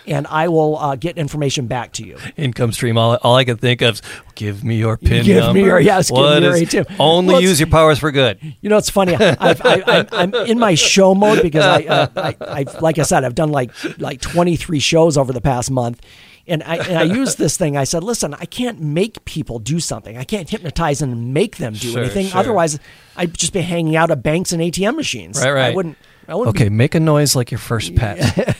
and 0.06 0.26
I 0.26 0.48
will 0.48 0.76
uh, 0.78 0.96
get 0.96 1.16
information 1.18 1.66
back 1.66 1.92
to 1.94 2.06
you. 2.06 2.18
Income 2.36 2.72
stream. 2.72 2.98
All, 2.98 3.16
all 3.22 3.36
I 3.36 3.44
can 3.44 3.56
think 3.56 3.82
of 3.82 3.94
is 3.96 4.02
give 4.34 4.62
me 4.64 4.76
your 4.76 4.96
pin 4.96 5.24
Give 5.24 5.54
me 5.54 5.64
your- 5.64 5.80
yes, 5.80 6.10
give 6.10 6.18
me 6.18 6.22
What 6.24 6.42
your 6.42 6.52
ATM. 6.54 6.96
Only 6.98 7.32
Well, 7.34 7.42
use 7.42 7.58
your 7.60 7.68
powers 7.70 7.98
for 7.98 8.10
good. 8.12 8.38
You 8.60 8.68
know, 8.70 8.76
it's 8.76 8.90
funny. 8.90 9.14
I've, 9.16 9.60
I, 9.64 9.82
I, 9.86 10.06
I'm 10.12 10.34
in 10.34 10.58
my 10.58 10.74
show 10.74 11.14
mode 11.14 11.42
because 11.42 11.64
I, 11.64 11.84
uh, 11.84 12.06
I, 12.16 12.36
I've, 12.40 12.82
like 12.82 12.98
I 12.98 13.02
said, 13.02 13.24
I've 13.24 13.34
done 13.34 13.50
like 13.50 13.70
like 13.98 14.20
23 14.20 14.78
shows 14.78 15.16
over 15.16 15.32
the 15.32 15.40
past 15.40 15.70
month, 15.70 16.00
and 16.46 16.62
I 16.62 16.76
and 16.76 16.98
I 16.98 17.02
used 17.04 17.38
this 17.38 17.56
thing. 17.56 17.76
I 17.76 17.84
said, 17.84 18.04
listen, 18.04 18.34
I 18.34 18.44
can't 18.44 18.80
make 18.80 19.24
people 19.24 19.58
do 19.58 19.80
something. 19.80 20.16
I 20.18 20.24
can't 20.24 20.48
hypnotize 20.48 21.00
and 21.02 21.32
make 21.32 21.56
them 21.56 21.72
do 21.74 21.92
Sure, 21.92 22.00
anything. 22.02 22.26
sure. 22.26 22.40
Otherwise, 22.40 22.78
I'd 23.16 23.34
just 23.34 23.52
be 23.52 23.60
hanging 23.62 23.96
out 23.96 24.10
at 24.10 24.22
banks 24.22 24.52
and 24.52 24.60
ATM 24.62 24.96
machines. 24.96 25.40
Right, 25.42 25.50
right. 25.52 25.72
I 25.72 25.74
wouldn't. 25.74 25.96
I 26.28 26.34
wouldn't. 26.34 26.56
Okay, 26.56 26.68
make 26.68 26.94
a 26.94 27.00
noise 27.00 27.34
like 27.36 27.50
your 27.50 27.58
first 27.58 27.94
pet. 27.96 28.56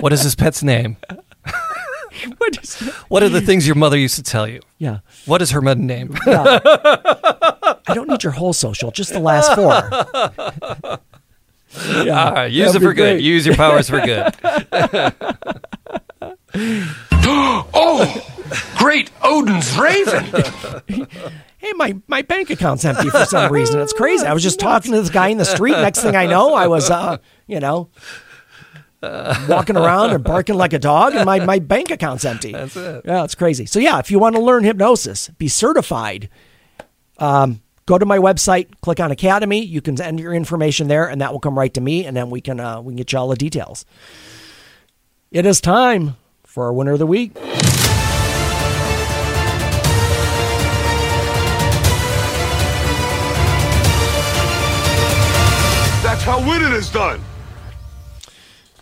what 0.00 0.12
is 0.12 0.24
this 0.24 0.34
pet's 0.34 0.62
name? 0.62 0.96
What 2.38 2.58
is, 2.60 2.74
What 3.08 3.22
are 3.22 3.28
the 3.28 3.40
things 3.40 3.64
your 3.64 3.76
mother 3.76 3.96
used 3.96 4.16
to 4.16 4.24
tell 4.24 4.48
you? 4.48 4.58
yeah. 4.78 5.00
What 5.26 5.40
is 5.40 5.52
her 5.52 5.60
maiden 5.60 5.86
name? 5.86 6.16
Yeah. 6.26 6.58
I 6.64 7.94
don't 7.94 8.08
need 8.08 8.24
your 8.24 8.32
whole 8.32 8.52
social, 8.52 8.90
just 8.90 9.12
the 9.12 9.20
last 9.20 9.54
four. 9.54 9.68
Yeah, 12.04 12.24
All 12.26 12.32
right, 12.34 12.50
use 12.50 12.72
that'd 12.72 12.82
it 12.82 12.84
for 12.84 12.92
good. 12.92 13.18
great. 13.18 13.22
Use 13.22 13.46
your 13.46 13.54
powers 13.54 13.88
for 13.88 14.00
good. 14.00 14.34
Oh, 17.74 18.46
great 18.78 19.10
Odin's 19.22 19.76
raven. 19.78 21.06
Hey, 21.68 21.74
my, 21.74 21.96
my 22.06 22.22
bank 22.22 22.48
account's 22.48 22.82
empty 22.86 23.10
for 23.10 23.26
some 23.26 23.52
reason. 23.52 23.78
It's 23.80 23.92
crazy. 23.92 24.24
I 24.24 24.32
was 24.32 24.42
just 24.42 24.58
talking 24.58 24.92
to 24.92 25.00
this 25.02 25.10
guy 25.10 25.28
in 25.28 25.36
the 25.36 25.44
street. 25.44 25.72
Next 25.72 26.00
thing 26.00 26.16
I 26.16 26.24
know, 26.24 26.54
I 26.54 26.66
was, 26.66 26.88
uh, 26.88 27.18
you 27.46 27.60
know, 27.60 27.90
walking 29.02 29.76
around 29.76 30.12
and 30.12 30.24
barking 30.24 30.54
like 30.54 30.72
a 30.72 30.78
dog, 30.78 31.14
and 31.14 31.26
my, 31.26 31.44
my 31.44 31.58
bank 31.58 31.90
account's 31.90 32.24
empty. 32.24 32.52
That's 32.52 32.74
it. 32.74 33.02
Yeah, 33.04 33.22
it's 33.22 33.34
crazy. 33.34 33.66
So, 33.66 33.80
yeah, 33.80 33.98
if 33.98 34.10
you 34.10 34.18
want 34.18 34.34
to 34.36 34.40
learn 34.40 34.64
hypnosis, 34.64 35.28
be 35.36 35.46
certified, 35.46 36.30
um, 37.18 37.60
go 37.84 37.98
to 37.98 38.06
my 38.06 38.18
website, 38.18 38.68
click 38.80 38.98
on 38.98 39.10
Academy. 39.10 39.62
You 39.62 39.82
can 39.82 40.00
enter 40.00 40.22
your 40.22 40.32
information 40.32 40.88
there, 40.88 41.06
and 41.06 41.20
that 41.20 41.32
will 41.32 41.40
come 41.40 41.58
right 41.58 41.74
to 41.74 41.82
me, 41.82 42.06
and 42.06 42.16
then 42.16 42.30
we 42.30 42.40
can, 42.40 42.60
uh, 42.60 42.80
we 42.80 42.92
can 42.92 42.96
get 42.96 43.12
you 43.12 43.18
all 43.18 43.28
the 43.28 43.36
details. 43.36 43.84
It 45.30 45.44
is 45.44 45.60
time 45.60 46.16
for 46.44 46.64
our 46.64 46.72
winner 46.72 46.92
of 46.92 46.98
the 46.98 47.06
week. 47.06 47.36
Done. 56.92 57.20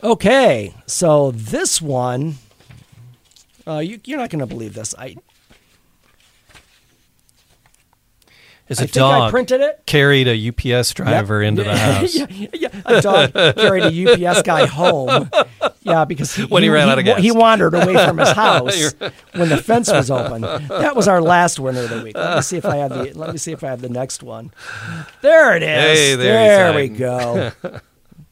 Okay, 0.02 0.74
so 0.86 1.30
this 1.32 1.82
one, 1.82 2.36
uh, 3.66 3.78
you, 3.78 4.00
you're 4.04 4.18
not 4.18 4.30
going 4.30 4.40
to 4.40 4.46
believe 4.46 4.74
this. 4.74 4.94
I, 4.96 5.16
Is 8.68 8.80
I 8.80 8.82
a 8.82 8.86
I 8.86 8.90
dog 8.90 9.30
printed 9.30 9.60
it. 9.60 9.82
carried 9.86 10.26
a 10.26 10.48
UPS 10.48 10.92
driver 10.94 11.40
Yep. 11.42 11.48
into 11.48 11.62
the 11.64 11.76
house. 11.78 12.14
yeah, 12.16 12.26
yeah, 12.52 12.68
a 12.84 13.00
dog 13.00 13.32
carried 13.32 13.84
a 13.84 14.26
UPS 14.28 14.42
guy 14.42 14.66
home. 14.66 15.30
Yeah, 15.82 16.04
because 16.04 16.34
he, 16.34 16.42
When 16.46 16.64
he 16.64 16.68
ran 16.68 16.88
out 16.88 16.98
of 16.98 17.04
gas. 17.04 17.20
he 17.20 17.30
wandered 17.30 17.74
away 17.74 17.94
from 18.04 18.18
his 18.18 18.30
house 18.32 18.92
when 19.34 19.48
the 19.50 19.62
fence 19.62 19.88
was 19.92 20.10
open. 20.10 20.40
That 20.40 20.96
was 20.96 21.06
our 21.06 21.20
last 21.22 21.60
winner 21.60 21.82
of 21.84 21.90
the 21.90 22.02
week. 22.02 22.16
Let 22.16 22.36
me 22.36 22.42
see 22.42 22.56
if 22.56 22.64
I 22.64 22.76
have 22.78 22.90
the. 22.90 23.12
Let 23.16 23.30
me 23.30 23.38
see 23.38 23.52
if 23.52 23.62
I 23.62 23.68
have 23.68 23.80
the 23.82 23.88
next 23.88 24.22
one. 24.24 24.50
There 25.22 25.56
it 25.56 25.62
is. 25.62 25.68
Hey, 25.68 26.14
there 26.16 26.72
there 26.72 26.74
we 26.74 26.88
go. 26.88 27.52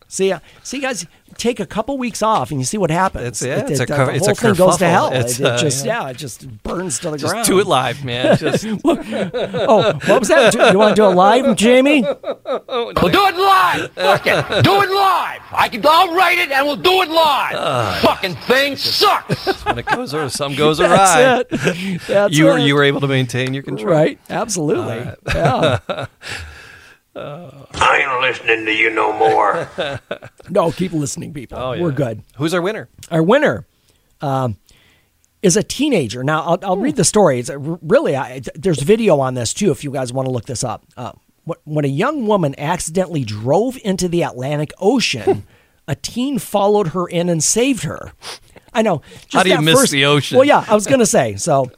see, 0.09 0.35
see, 0.65 0.81
guys, 0.81 1.07
take 1.37 1.61
a 1.61 1.67
couple 1.67 1.97
weeks 1.99 2.23
off 2.23 2.51
and 2.51 2.61
you 2.61 2.65
see 2.65 2.79
what 2.79 2.91
happens. 2.91 3.43
It's- 3.43 3.43
yeah, 3.43 3.71
it's 3.71 3.81
a 3.81 3.87
the, 3.87 3.95
the 3.95 4.15
it's 4.15 4.27
whole 4.27 4.33
a 4.33 4.35
thing 4.35 4.55
goes 4.55 4.77
to 4.79 4.87
hell. 4.89 5.11
It's, 5.13 5.39
it, 5.39 5.45
it 5.45 5.47
uh, 5.47 5.59
just 5.59 5.85
yeah. 5.87 6.03
yeah. 6.05 6.09
it 6.11 6.17
just 6.17 6.63
burns 6.63 6.99
to 7.01 7.11
the 7.11 7.19
Just 7.19 7.33
ground. 7.33 7.47
do 7.47 7.59
it 7.61 7.67
live, 7.67 8.05
man. 8.05 8.37
Just 8.39 8.65
Oh, 8.67 9.93
what 10.07 10.21
was 10.21 10.29
that? 10.29 10.53
Do 10.53 10.59
You 10.71 10.79
want 10.79 10.97
to 10.97 11.03
do 11.03 11.07
it 11.09 11.15
live, 11.15 11.57
Jamie? 11.57 12.05
We'll 12.47 12.93
do 13.13 13.27
it 13.27 13.37
live. 13.37 13.93
Fuck 13.93 14.27
it. 14.27 14.65
Do 14.65 14.83
it 14.83 14.91
live. 14.91 15.41
I 15.53 15.69
can. 15.71 15.83
I'll 15.87 16.15
write 16.15 16.39
it 16.39 16.51
and 16.51 16.67
we'll 16.67 16.77
do 16.77 17.03
it 17.03 17.09
live. 17.09 18.01
Fucking 18.03 18.35
thing 18.37 18.77
sucks. 18.77 19.65
when 19.65 19.79
it 19.79 19.87
goes 19.87 20.13
or 20.15 20.29
some 20.29 20.55
goes 20.57 20.81
awry. 20.81 20.97
That's 20.97 21.53
it. 21.53 22.01
That's 22.07 22.37
You 22.37 22.47
were 22.47 22.59
you 22.59 22.75
were 22.75 22.85
able 22.85 23.01
to 23.01 23.09
maintain 23.09 23.55
your 23.55 23.63
control. 23.63 23.93
right. 23.93 24.19
Absolutely. 24.31 25.09
Yeah. 25.35 25.79
I 27.17 27.99
ain't 28.09 28.21
listening 28.21 28.65
to 28.67 28.73
you 28.73 28.91
no 28.91 29.13
more. 29.13 29.69
No, 30.51 30.71
keep 30.71 30.93
listening, 30.93 31.33
people. 31.33 31.59
Oh, 31.59 31.73
yeah. 31.73 31.83
We're 31.83 31.91
good. 31.91 32.23
Who's 32.37 32.53
our 32.53 32.61
winner? 32.61 32.91
Our 33.11 33.23
winner 33.23 33.67
um, 34.21 34.59
is 35.43 35.57
a 35.57 35.63
teenager. 35.63 36.23
Now, 36.23 36.43
I'll, 36.43 36.59
I'll 36.63 36.77
read 36.77 36.97
the 36.97 37.05
story. 37.05 37.39
It's 37.41 37.49
a, 37.49 37.59
really, 37.59 38.15
I, 38.15 38.43
there's 38.55 38.83
video 38.83 39.21
on 39.21 39.33
this 39.35 39.55
too 39.55 39.71
if 39.71 39.83
you 39.83 39.91
guys 39.91 40.13
want 40.13 40.27
to 40.27 40.33
look 40.33 40.45
this 40.45 40.63
up. 40.63 40.85
Uh, 40.99 41.13
when 41.65 41.87
a 41.87 41.89
young 41.89 42.27
woman 42.27 42.55
accidentally 42.59 43.25
drove 43.25 43.79
into 43.85 44.07
the 44.07 44.23
Atlantic 44.23 44.73
Ocean, 44.79 45.47
a 45.89 45.95
teen 45.95 46.39
followed 46.39 46.89
her 46.89 47.07
in 47.07 47.31
and 47.31 47.43
saved 47.43 47.85
her. 47.85 48.13
I 48.75 48.83
know. 48.83 49.01
Just 49.23 49.33
How 49.33 49.43
do 49.45 49.49
you 49.51 49.63
miss 49.63 49.81
first- 49.81 49.93
the 49.93 50.05
ocean? 50.05 50.37
Well, 50.37 50.47
yeah, 50.47 50.65
I 50.69 50.75
was 50.75 50.87
going 50.87 51.01
to 51.01 51.07
say. 51.07 51.37
So, 51.37 51.71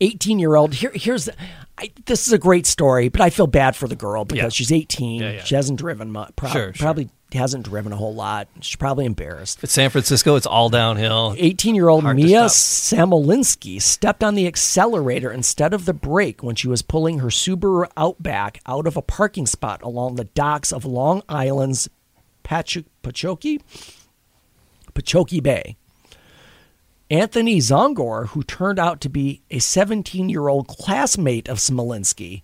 18 0.00 0.38
year 0.38 0.54
old. 0.54 0.72
Here, 0.74 0.92
here's. 0.94 1.28
I, 1.76 1.90
this 2.06 2.26
is 2.28 2.32
a 2.32 2.38
great 2.38 2.66
story, 2.66 3.08
but 3.08 3.20
I 3.20 3.30
feel 3.30 3.46
bad 3.48 3.74
for 3.74 3.88
the 3.88 3.96
girl 3.96 4.24
because 4.24 4.42
Yeah. 4.44 4.48
she's 4.50 4.70
18. 4.72 5.20
Yeah, 5.20 5.30
yeah. 5.32 5.44
She 5.44 5.54
hasn't 5.56 5.78
driven 5.78 6.12
much. 6.12 6.34
Prob- 6.36 6.52
Sure, 6.52 6.72
sure. 6.72 6.84
Probably 6.84 7.10
hasn't 7.32 7.64
driven 7.64 7.92
a 7.92 7.96
whole 7.96 8.14
lot. 8.14 8.46
She's 8.60 8.76
probably 8.76 9.04
embarrassed. 9.06 9.58
It's 9.64 9.72
San 9.72 9.90
Francisco. 9.90 10.36
It's 10.36 10.46
all 10.46 10.68
downhill. 10.68 11.34
18 11.36 11.74
year 11.74 11.88
old 11.88 12.04
Mia. 12.04 12.44
Samolinsky 12.44 13.82
stepped 13.82 14.22
on 14.22 14.36
the 14.36 14.46
accelerator 14.46 15.32
instead 15.32 15.74
of 15.74 15.84
the 15.84 15.92
brake 15.94 16.44
when 16.44 16.54
she 16.54 16.68
was 16.68 16.80
pulling 16.82 17.18
her 17.18 17.26
Subaru 17.28 17.88
Outback 17.96 18.60
out 18.66 18.86
of 18.86 18.96
a 18.96 19.02
parking 19.02 19.46
spot 19.46 19.82
along 19.82 20.14
the 20.14 20.24
docks 20.26 20.72
of 20.72 20.84
Long 20.84 21.22
Island's 21.28 21.88
Pacho- 22.44 22.84
Pachoki? 23.02 23.60
Pachoki 24.94 25.42
Bay. 25.42 25.76
Anthony 27.14 27.58
Zongor, 27.58 28.26
who 28.30 28.42
turned 28.42 28.80
out 28.80 29.00
to 29.02 29.08
be 29.08 29.40
a 29.48 29.60
17 29.60 30.28
year 30.28 30.48
old 30.48 30.66
classmate 30.66 31.48
of 31.48 31.58
Smolinski, 31.58 32.42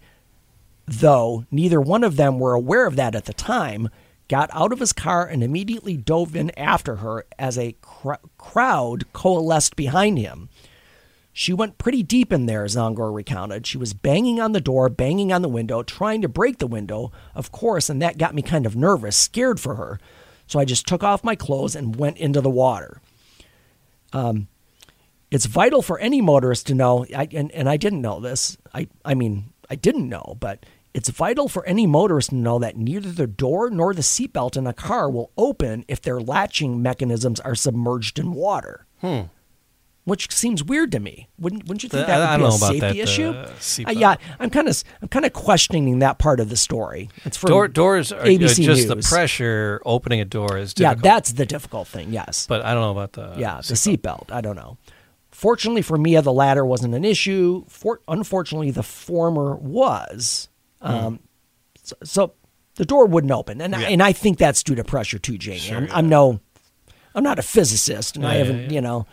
though 0.86 1.44
neither 1.50 1.80
one 1.80 2.04
of 2.04 2.14
them 2.14 2.38
were 2.38 2.54
aware 2.54 2.86
of 2.86 2.94
that 2.94 3.16
at 3.16 3.24
the 3.24 3.32
time, 3.32 3.88
got 4.28 4.48
out 4.52 4.72
of 4.72 4.78
his 4.78 4.92
car 4.92 5.26
and 5.26 5.42
immediately 5.42 5.96
dove 5.96 6.36
in 6.36 6.56
after 6.56 6.96
her 6.96 7.26
as 7.36 7.58
a 7.58 7.74
cr- 7.80 8.12
crowd 8.38 9.12
coalesced 9.12 9.74
behind 9.74 10.20
him. 10.20 10.48
She 11.32 11.52
went 11.52 11.78
pretty 11.78 12.04
deep 12.04 12.32
in 12.32 12.46
there, 12.46 12.64
Zongor 12.66 13.12
recounted. 13.12 13.66
She 13.66 13.76
was 13.76 13.92
banging 13.92 14.38
on 14.38 14.52
the 14.52 14.60
door, 14.60 14.88
banging 14.88 15.32
on 15.32 15.42
the 15.42 15.48
window, 15.48 15.82
trying 15.82 16.22
to 16.22 16.28
break 16.28 16.58
the 16.58 16.68
window, 16.68 17.10
of 17.34 17.50
course, 17.50 17.90
and 17.90 18.00
that 18.02 18.18
got 18.18 18.36
me 18.36 18.42
kind 18.42 18.66
of 18.66 18.76
nervous, 18.76 19.16
scared 19.16 19.58
for 19.58 19.74
her. 19.74 19.98
So 20.46 20.60
I 20.60 20.64
just 20.64 20.86
took 20.86 21.02
off 21.02 21.24
my 21.24 21.34
clothes 21.34 21.74
and 21.74 21.96
went 21.96 22.18
into 22.18 22.40
the 22.40 22.48
water. 22.48 23.00
Um, 24.12 24.46
it's 25.30 25.46
vital 25.46 25.82
for 25.82 25.98
any 25.98 26.20
motorist 26.20 26.66
to 26.68 26.74
know, 26.74 27.06
I, 27.16 27.28
and, 27.32 27.50
and 27.52 27.68
I 27.68 27.76
didn't 27.76 28.00
know 28.02 28.20
this. 28.20 28.58
I, 28.74 28.88
I 29.04 29.14
mean, 29.14 29.52
I 29.68 29.76
didn't 29.76 30.08
know, 30.08 30.36
but 30.40 30.66
it's 30.92 31.08
vital 31.08 31.48
for 31.48 31.64
any 31.66 31.86
motorist 31.86 32.30
to 32.30 32.36
know 32.36 32.58
that 32.58 32.76
neither 32.76 33.12
the 33.12 33.26
door 33.28 33.70
nor 33.70 33.94
the 33.94 34.02
seatbelt 34.02 34.56
in 34.56 34.66
a 34.66 34.72
car 34.72 35.08
will 35.08 35.30
open 35.36 35.84
if 35.86 36.02
their 36.02 36.20
latching 36.20 36.82
mechanisms 36.82 37.38
are 37.40 37.54
submerged 37.54 38.18
in 38.18 38.32
water. 38.32 38.86
Hmm. 39.00 39.20
Which 40.04 40.32
seems 40.32 40.64
weird 40.64 40.90
to 40.92 40.98
me. 40.98 41.28
Wouldn't 41.38 41.64
Wouldn't 41.64 41.82
you 41.84 41.88
think 41.90 42.04
Uh, 42.04 42.06
that 42.08 42.18
would 42.18 42.28
I 42.28 42.36
be 42.38 42.42
don't 42.42 42.54
a 42.54 42.58
safety 42.58 42.80
that, 42.80 42.96
issue? 42.96 43.28
uh. 43.30 43.52
Uh, 43.86 43.90
yeah, 43.92 44.16
I'm 44.40 44.50
kind 44.50 44.66
of 44.66 44.82
I'm 45.02 45.08
kind 45.08 45.24
of 45.26 45.32
questioning 45.34 45.98
that 46.00 46.18
part 46.18 46.40
of 46.40 46.48
the 46.48 46.56
story. 46.56 47.10
It's 47.24 47.36
for 47.36 47.46
Door, 47.48 47.68
doors 47.68 48.10
are 48.10 48.24
ABC 48.24 48.64
just 48.64 48.88
the 48.88 48.96
pressure. 48.96 49.80
Opening 49.84 50.20
a 50.20 50.24
door 50.24 50.56
is 50.56 50.74
Yeah, 50.76 50.94
that's 50.94 51.32
the 51.32 51.46
difficult 51.46 51.86
thing. 51.86 52.12
Yes, 52.12 52.46
But 52.48 52.64
I 52.64 52.72
don't 52.72 52.82
know 52.82 52.90
about 52.90 53.12
the 53.12 53.34
yeah, 53.38 53.56
the 53.56 53.74
seatbelt. 53.74 54.32
I 54.32 54.40
don't 54.40 54.56
know. 54.56 54.78
Fortunately 55.30 55.82
for 55.82 55.96
Mia, 55.96 56.22
the 56.22 56.32
latter 56.32 56.64
wasn't 56.64 56.94
an 56.94 57.04
issue. 57.04 57.64
For, 57.68 58.00
unfortunately, 58.08 58.70
the 58.70 58.82
former 58.82 59.54
was. 59.56 60.48
Um, 60.80 61.20
so, 61.82 61.96
so 62.02 62.32
the 62.76 62.84
door 62.84 63.06
wouldn't 63.06 63.32
open, 63.32 63.60
and 63.60 63.74
I, 63.74 63.78
Hmm. 63.86 63.92
And 63.92 64.02
I 64.02 64.12
think 64.12 64.38
that's 64.38 64.62
due 64.62 64.74
to 64.74 64.84
pressure 64.84 65.18
too, 65.18 65.38
Jamie. 65.38 65.58
Sure, 65.58 65.76
I'm, 65.78 65.86
yeah. 65.86 65.96
I'm 65.96 66.08
no, 66.08 66.40
I'm 67.14 67.22
not 67.24 67.38
a 67.38 67.42
physicist, 67.42 68.16
and 68.16 68.26
I 68.26 68.32
Yeah, 68.32 68.38
yeah, 68.38 68.44
haven't, 68.44 68.62
yeah. 68.64 68.70
you 68.74 68.80
know, 68.80 69.06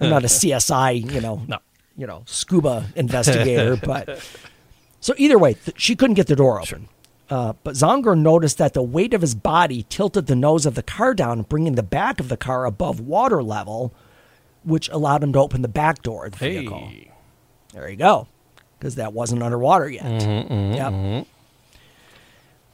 I'm 0.00 0.10
not 0.10 0.24
a 0.24 0.26
CSI, 0.28 1.12
you 1.12 1.20
know, 1.20 1.42
No. 1.46 1.58
you 1.96 2.06
know, 2.06 2.22
scuba 2.26 2.86
investigator, 2.96 3.76
but 3.84 4.20
so 5.00 5.14
either 5.18 5.38
way, 5.38 5.54
th- 5.54 5.80
she 5.80 5.94
couldn't 5.96 6.14
get 6.14 6.26
the 6.28 6.36
door 6.36 6.60
open. 6.60 6.88
Uh, 7.28 7.54
but 7.64 7.74
Zongor 7.74 8.16
noticed 8.16 8.58
that 8.58 8.72
the 8.74 8.82
weight 8.82 9.12
of 9.12 9.20
his 9.20 9.34
body 9.34 9.84
tilted 9.88 10.26
the 10.28 10.36
nose 10.36 10.64
of 10.64 10.76
the 10.76 10.82
car 10.82 11.12
down, 11.12 11.42
bringing 11.42 11.74
the 11.74 11.82
back 11.82 12.20
of 12.20 12.28
the 12.28 12.36
car 12.36 12.64
above 12.64 13.00
water 13.00 13.42
level, 13.42 13.92
which 14.66 14.88
allowed 14.90 15.22
him 15.22 15.32
to 15.32 15.38
open 15.38 15.62
the 15.62 15.68
back 15.68 16.02
door 16.02 16.26
of 16.26 16.32
the 16.32 16.38
vehicle. 16.38 16.90
There 17.72 17.88
you 17.88 17.96
go, 17.96 18.26
because 18.78 18.96
that 18.96 19.12
wasn't 19.12 19.42
underwater 19.42 19.88
yet. 19.88 20.04
Mm-hmm, 20.04 20.74
yep. 20.74 21.26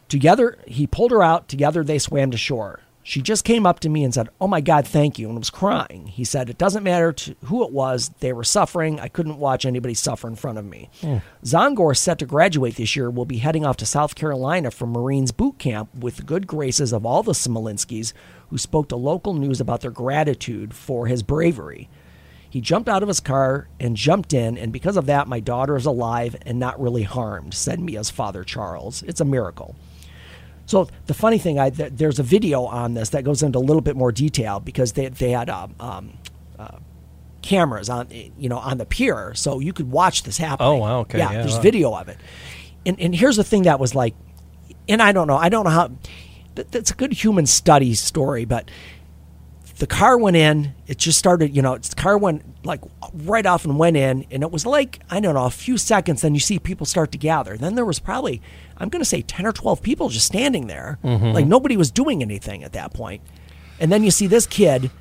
Together, 0.08 0.58
he 0.66 0.86
pulled 0.86 1.10
her 1.10 1.22
out. 1.22 1.48
Together, 1.48 1.84
they 1.84 1.98
swam 1.98 2.30
to 2.30 2.36
shore. 2.36 2.80
She 3.04 3.20
just 3.20 3.44
came 3.44 3.66
up 3.66 3.80
to 3.80 3.88
me 3.88 4.04
and 4.04 4.14
said, 4.14 4.28
Oh 4.40 4.46
my 4.46 4.60
God, 4.60 4.86
thank 4.86 5.18
you, 5.18 5.28
and 5.28 5.38
was 5.38 5.50
crying. 5.50 6.06
He 6.06 6.24
said, 6.24 6.48
It 6.48 6.58
doesn't 6.58 6.84
matter 6.84 7.12
to 7.12 7.34
who 7.44 7.64
it 7.64 7.72
was. 7.72 8.10
They 8.20 8.32
were 8.32 8.44
suffering. 8.44 9.00
I 9.00 9.08
couldn't 9.08 9.38
watch 9.38 9.66
anybody 9.66 9.94
suffer 9.94 10.28
in 10.28 10.36
front 10.36 10.58
of 10.58 10.64
me. 10.64 10.88
Hmm. 11.00 11.16
Zongor, 11.44 11.96
set 11.96 12.20
to 12.20 12.26
graduate 12.26 12.76
this 12.76 12.94
year, 12.94 13.10
will 13.10 13.24
be 13.24 13.38
heading 13.38 13.66
off 13.66 13.76
to 13.78 13.86
South 13.86 14.14
Carolina 14.14 14.70
for 14.70 14.86
Marines 14.86 15.32
boot 15.32 15.58
camp 15.58 15.92
with 15.94 16.16
the 16.16 16.22
good 16.22 16.46
graces 16.46 16.92
of 16.92 17.04
all 17.04 17.22
the 17.22 17.32
Smolinskis 17.32 18.12
who 18.50 18.58
spoke 18.58 18.88
to 18.88 18.96
local 18.96 19.34
news 19.34 19.60
about 19.60 19.80
their 19.80 19.90
gratitude 19.90 20.72
for 20.72 21.06
his 21.06 21.22
bravery. 21.22 21.88
He 22.48 22.60
jumped 22.60 22.88
out 22.88 23.02
of 23.02 23.08
his 23.08 23.18
car 23.18 23.68
and 23.80 23.96
jumped 23.96 24.34
in, 24.34 24.58
and 24.58 24.70
because 24.70 24.98
of 24.98 25.06
that, 25.06 25.26
my 25.26 25.40
daughter 25.40 25.74
is 25.74 25.86
alive 25.86 26.36
and 26.44 26.58
not 26.58 26.78
really 26.78 27.02
harmed, 27.02 27.54
said 27.54 27.80
Mia's 27.80 28.10
father, 28.10 28.44
Charles. 28.44 29.02
It's 29.04 29.22
a 29.22 29.24
miracle. 29.24 29.74
So 30.66 30.88
the 31.06 31.14
funny 31.14 31.38
thing, 31.38 31.58
I 31.58 31.70
th- 31.70 31.92
there's 31.94 32.18
a 32.18 32.22
video 32.22 32.64
on 32.64 32.94
this 32.94 33.10
that 33.10 33.24
goes 33.24 33.42
into 33.42 33.58
a 33.58 33.60
little 33.60 33.82
bit 33.82 33.96
more 33.96 34.12
detail 34.12 34.60
because 34.60 34.92
they 34.92 35.08
they 35.08 35.30
had 35.30 35.50
um, 35.50 35.74
um, 35.80 36.12
uh, 36.58 36.78
cameras 37.42 37.88
on 37.88 38.08
you 38.10 38.48
know 38.48 38.58
on 38.58 38.78
the 38.78 38.86
pier, 38.86 39.34
so 39.34 39.60
you 39.60 39.72
could 39.72 39.90
watch 39.90 40.22
this 40.22 40.38
happen. 40.38 40.66
Oh, 40.66 40.76
wow, 40.76 41.00
okay, 41.00 41.18
yeah, 41.18 41.32
yeah, 41.32 41.40
there's 41.40 41.56
wow. 41.56 41.62
video 41.62 41.94
of 41.94 42.08
it. 42.08 42.18
And 42.86 42.98
and 43.00 43.14
here's 43.14 43.36
the 43.36 43.44
thing 43.44 43.64
that 43.64 43.80
was 43.80 43.94
like, 43.94 44.14
and 44.88 45.02
I 45.02 45.12
don't 45.12 45.26
know, 45.26 45.36
I 45.36 45.48
don't 45.48 45.64
know 45.64 45.70
how. 45.70 45.90
That, 46.54 46.70
that's 46.70 46.90
a 46.90 46.94
good 46.94 47.14
human 47.14 47.46
study 47.46 47.94
story, 47.94 48.44
but 48.44 48.70
the 49.82 49.88
car 49.88 50.16
went 50.16 50.36
in. 50.36 50.74
It 50.86 50.96
just 50.98 51.18
started, 51.18 51.56
you 51.56 51.60
know, 51.60 51.76
the 51.76 51.96
car 51.96 52.16
went 52.16 52.44
like 52.64 52.80
right 53.12 53.44
off 53.44 53.64
and 53.64 53.80
went 53.80 53.96
in, 53.96 54.24
and 54.30 54.44
it 54.44 54.52
was 54.52 54.64
like 54.64 55.00
I 55.10 55.18
don't 55.18 55.34
know, 55.34 55.46
a 55.46 55.50
few 55.50 55.76
seconds. 55.76 56.22
Then 56.22 56.34
you 56.34 56.40
see 56.40 56.60
people 56.60 56.86
start 56.86 57.10
to 57.10 57.18
gather. 57.18 57.56
Then 57.56 57.74
there 57.74 57.84
was 57.84 57.98
probably, 57.98 58.40
I'm 58.76 58.90
going 58.90 59.00
to 59.00 59.08
say, 59.08 59.22
ten 59.22 59.44
or 59.44 59.50
twelve 59.50 59.82
people 59.82 60.08
just 60.08 60.26
standing 60.26 60.68
there, 60.68 61.00
mm-hmm. 61.02 61.32
like 61.32 61.48
nobody 61.48 61.76
was 61.76 61.90
doing 61.90 62.22
anything 62.22 62.62
at 62.62 62.74
that 62.74 62.94
point. 62.94 63.22
And 63.80 63.90
then 63.90 64.04
you 64.04 64.12
see 64.12 64.28
this 64.28 64.46
kid 64.46 64.92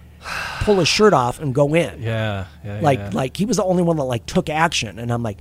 pull 0.61 0.77
his 0.77 0.88
shirt 0.88 1.13
off 1.13 1.39
and 1.39 1.53
go 1.53 1.75
in, 1.75 2.01
Yeah, 2.01 2.47
yeah, 2.65 2.79
like 2.81 2.97
yeah. 2.97 3.11
like 3.13 3.38
he 3.38 3.45
was 3.45 3.57
the 3.57 3.63
only 3.63 3.83
one 3.83 3.97
that 3.97 4.05
like 4.05 4.25
took 4.25 4.50
action. 4.50 4.97
And 4.97 5.13
I'm 5.13 5.21
like, 5.21 5.38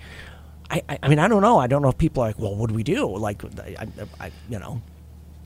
I 0.70 0.82
I, 0.86 0.98
I 1.04 1.08
mean 1.08 1.18
I 1.18 1.28
don't 1.28 1.40
know. 1.40 1.58
I 1.58 1.66
don't 1.66 1.80
know 1.80 1.88
if 1.88 1.96
people 1.96 2.22
are 2.22 2.26
like, 2.26 2.38
well, 2.38 2.54
what 2.54 2.68
do 2.68 2.74
we 2.74 2.82
do? 2.82 3.16
Like, 3.16 3.42
I, 3.58 3.76
I, 3.78 4.26
I 4.26 4.32
you 4.50 4.58
know, 4.58 4.82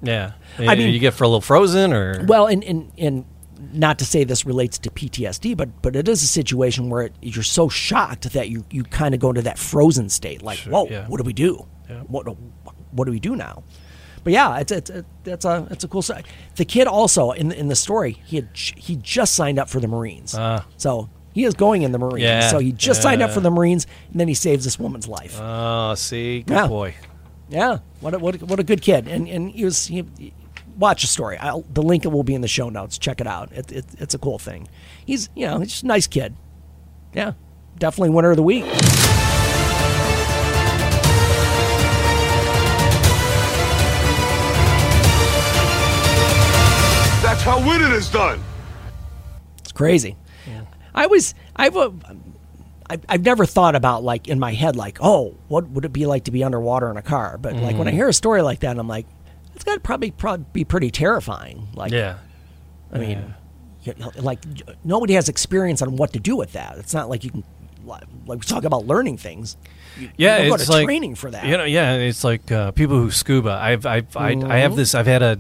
yeah. 0.03 0.33
I 0.59 0.75
mean- 0.75 0.93
you 0.93 0.99
get 0.99 1.15
for 1.15 1.23
a 1.23 1.29
little 1.29 1.41
frozen 1.41 1.93
or 1.93 2.25
Well, 2.27 2.49
and 2.49 2.65
and 2.65 2.91
and 2.99 3.25
not 3.73 3.99
to 4.01 4.05
say 4.05 4.25
this 4.25 4.45
relates 4.45 4.79
to 4.79 4.91
PTSD, 4.91 5.57
but 5.57 5.83
but 5.83 5.97
it 5.97 6.09
is 6.09 6.23
a 6.23 6.27
situation 6.27 6.91
where 6.91 7.03
it, 7.05 7.13
you're 7.23 7.43
so 7.43 7.69
shocked 7.69 8.33
that 8.33 8.49
you 8.51 8.65
you 8.71 8.83
kind 8.85 9.15
of 9.15 9.21
go 9.21 9.29
into 9.31 9.43
that 9.43 9.59
frozen 9.59 10.09
state, 10.09 10.43
like, 10.43 10.59
Sure, 10.59 10.73
whoa, 10.73 10.87
yeah. 10.91 11.07
what 11.09 11.19
do 11.19 11.25
we 11.25 11.33
do? 11.33 11.67
Yeah. 11.89 12.01
What 12.03 12.27
what 12.93 13.05
do 13.07 13.11
we 13.13 13.21
do 13.21 13.37
now? 13.37 13.63
But 14.23 14.33
yeah, 14.33 14.59
it's 14.59 14.73
it's 14.73 14.91
it, 14.91 15.05
it's 15.25 15.45
a 15.45 15.67
it's 15.71 15.85
a 15.85 15.89
cool 15.89 16.03
story. 16.03 16.23
The 16.57 16.65
kid 16.65 16.87
also 16.87 17.33
in 17.33 17.49
the, 17.49 17.59
in 17.59 17.69
the 17.69 17.77
story 17.77 18.23
he 18.25 18.37
had 18.37 18.49
he 18.55 18.97
just 18.97 19.35
signed 19.35 19.59
up 19.59 19.69
for 19.69 19.81
the 19.81 19.89
Marines, 19.89 20.35
Ah. 20.37 20.65
so 20.77 21.11
he 21.35 21.45
is 21.45 21.55
going 21.55 21.83
in 21.83 21.93
the 21.93 21.99
Marines. 21.99 22.23
Yeah, 22.23 22.49
So 22.49 22.59
he 22.59 22.73
just 22.73 23.03
signed 23.03 23.21
up 23.21 23.31
for 23.33 23.41
the 23.41 23.51
Marines, 23.51 23.87
and 24.11 24.21
then 24.21 24.29
he 24.29 24.35
saves 24.35 24.65
this 24.65 24.79
woman's 24.79 25.09
life. 25.09 25.39
Oh, 25.41 25.95
see, 25.97 26.43
good 26.43 26.69
boy. 26.69 26.95
Yeah, 27.51 27.79
what 28.01 28.15
a, 28.15 28.19
what 28.19 28.41
a, 28.41 28.47
what 28.47 28.59
a 28.61 28.63
good 28.63 28.81
kid, 28.81 29.07
and 29.09 29.29
and 29.29 29.51
he 29.51 29.65
was 29.65 29.87
he, 29.89 30.05
watch 30.77 31.03
the 31.03 31.09
story. 31.09 31.37
I'll, 31.39 31.63
the 31.63 31.83
link 31.83 32.05
will 32.05 32.23
be 32.23 32.35
in 32.35 32.41
the 32.41 32.49
show 32.49 32.69
notes. 32.69 32.99
Check 32.99 33.21
it 33.21 33.27
out. 33.27 33.53
It, 33.53 33.73
it, 33.73 33.85
it's 33.99 34.15
a 34.15 34.19
cool 34.19 34.39
thing. 34.39 34.69
He's 35.05 35.29
you 35.35 35.47
know 35.47 35.59
he's 35.59 35.71
just 35.71 35.85
a 35.85 35.87
nice 35.87 36.07
kid. 36.07 36.35
Yeah, 37.13 37.33
definitely 37.79 38.11
winner 38.11 38.31
of 38.31 38.37
the 38.37 38.43
week. 38.43 38.65
That's 47.23 47.43
how 47.43 47.59
winning 47.67 47.93
is 47.93 48.11
done. 48.11 48.41
It's 49.59 49.73
crazy. 49.73 50.17
I 50.95 51.07
was 51.07 51.35
I've 51.57 51.77
uh, 51.77 51.91
I've, 52.89 53.05
I've 53.09 53.23
never 53.23 53.47
thought 53.47 53.75
about 53.75 54.05
like 54.05 54.29
in 54.29 54.39
my 54.39 54.53
head 54.53 54.77
like 54.77 54.99
oh 55.01 55.35
what 55.49 55.69
would 55.71 55.85
it 55.85 55.93
be 55.93 56.07
like 56.07 56.25
to 56.25 56.31
be 56.31 56.45
underwater 56.45 56.91
in 56.91 56.97
a 56.97 57.03
car? 57.03 57.39
But 57.39 57.57
like 57.57 57.77
when 57.77 57.89
I 57.89 57.91
hear 57.91 58.09
a 58.09 58.13
story 58.13 58.43
like 58.43 58.61
that, 58.61 58.79
I'm 58.79 58.87
like 58.87 59.07
it's 59.55 59.65
got 59.65 59.75
to 59.75 59.81
probably 59.81 60.11
probably 60.11 60.47
be 60.53 60.65
pretty 60.65 60.91
terrifying. 60.91 61.69
Like 61.75 61.93
Yeah. 61.93 62.19
I 62.93 62.99
mean, 62.99 63.35
you 63.83 63.95
know, 63.99 64.13
like 64.17 64.41
nobody 64.85 65.15
has 65.15 65.29
experience 65.29 65.83
on 65.83 65.97
what 65.97 66.13
to 66.13 66.21
do 66.21 66.37
with 66.37 66.53
that. 66.53 66.79
It's 66.79 66.95
not 66.95 67.09
like 67.09 67.25
you 67.25 67.31
can 67.31 67.45
like 67.85 68.05
we 68.27 68.39
talk 68.39 68.65
about 68.65 68.87
learning 68.87 69.19
things. 69.19 69.57
You, 69.99 70.11
yeah, 70.17 70.39
you 70.39 70.53
it's 70.55 70.63
go 70.63 70.65
to 70.65 70.73
like 70.79 70.87
training 70.87 71.15
for 71.17 71.31
that. 71.31 71.45
You 71.47 71.57
know, 71.57 71.65
yeah, 71.65 71.95
it's 71.97 72.25
like 72.25 72.51
uh, 72.51 72.71
people 72.73 72.97
who 72.97 73.11
scuba. 73.11 73.51
I've, 73.51 73.85
I've, 73.87 74.17
I, 74.17 74.29
I 74.31 74.35
Mm-hmm. 74.35 74.51
have 74.51 74.77
this. 74.77 74.95
I've 74.95 75.07
had 75.07 75.23
a, 75.23 75.39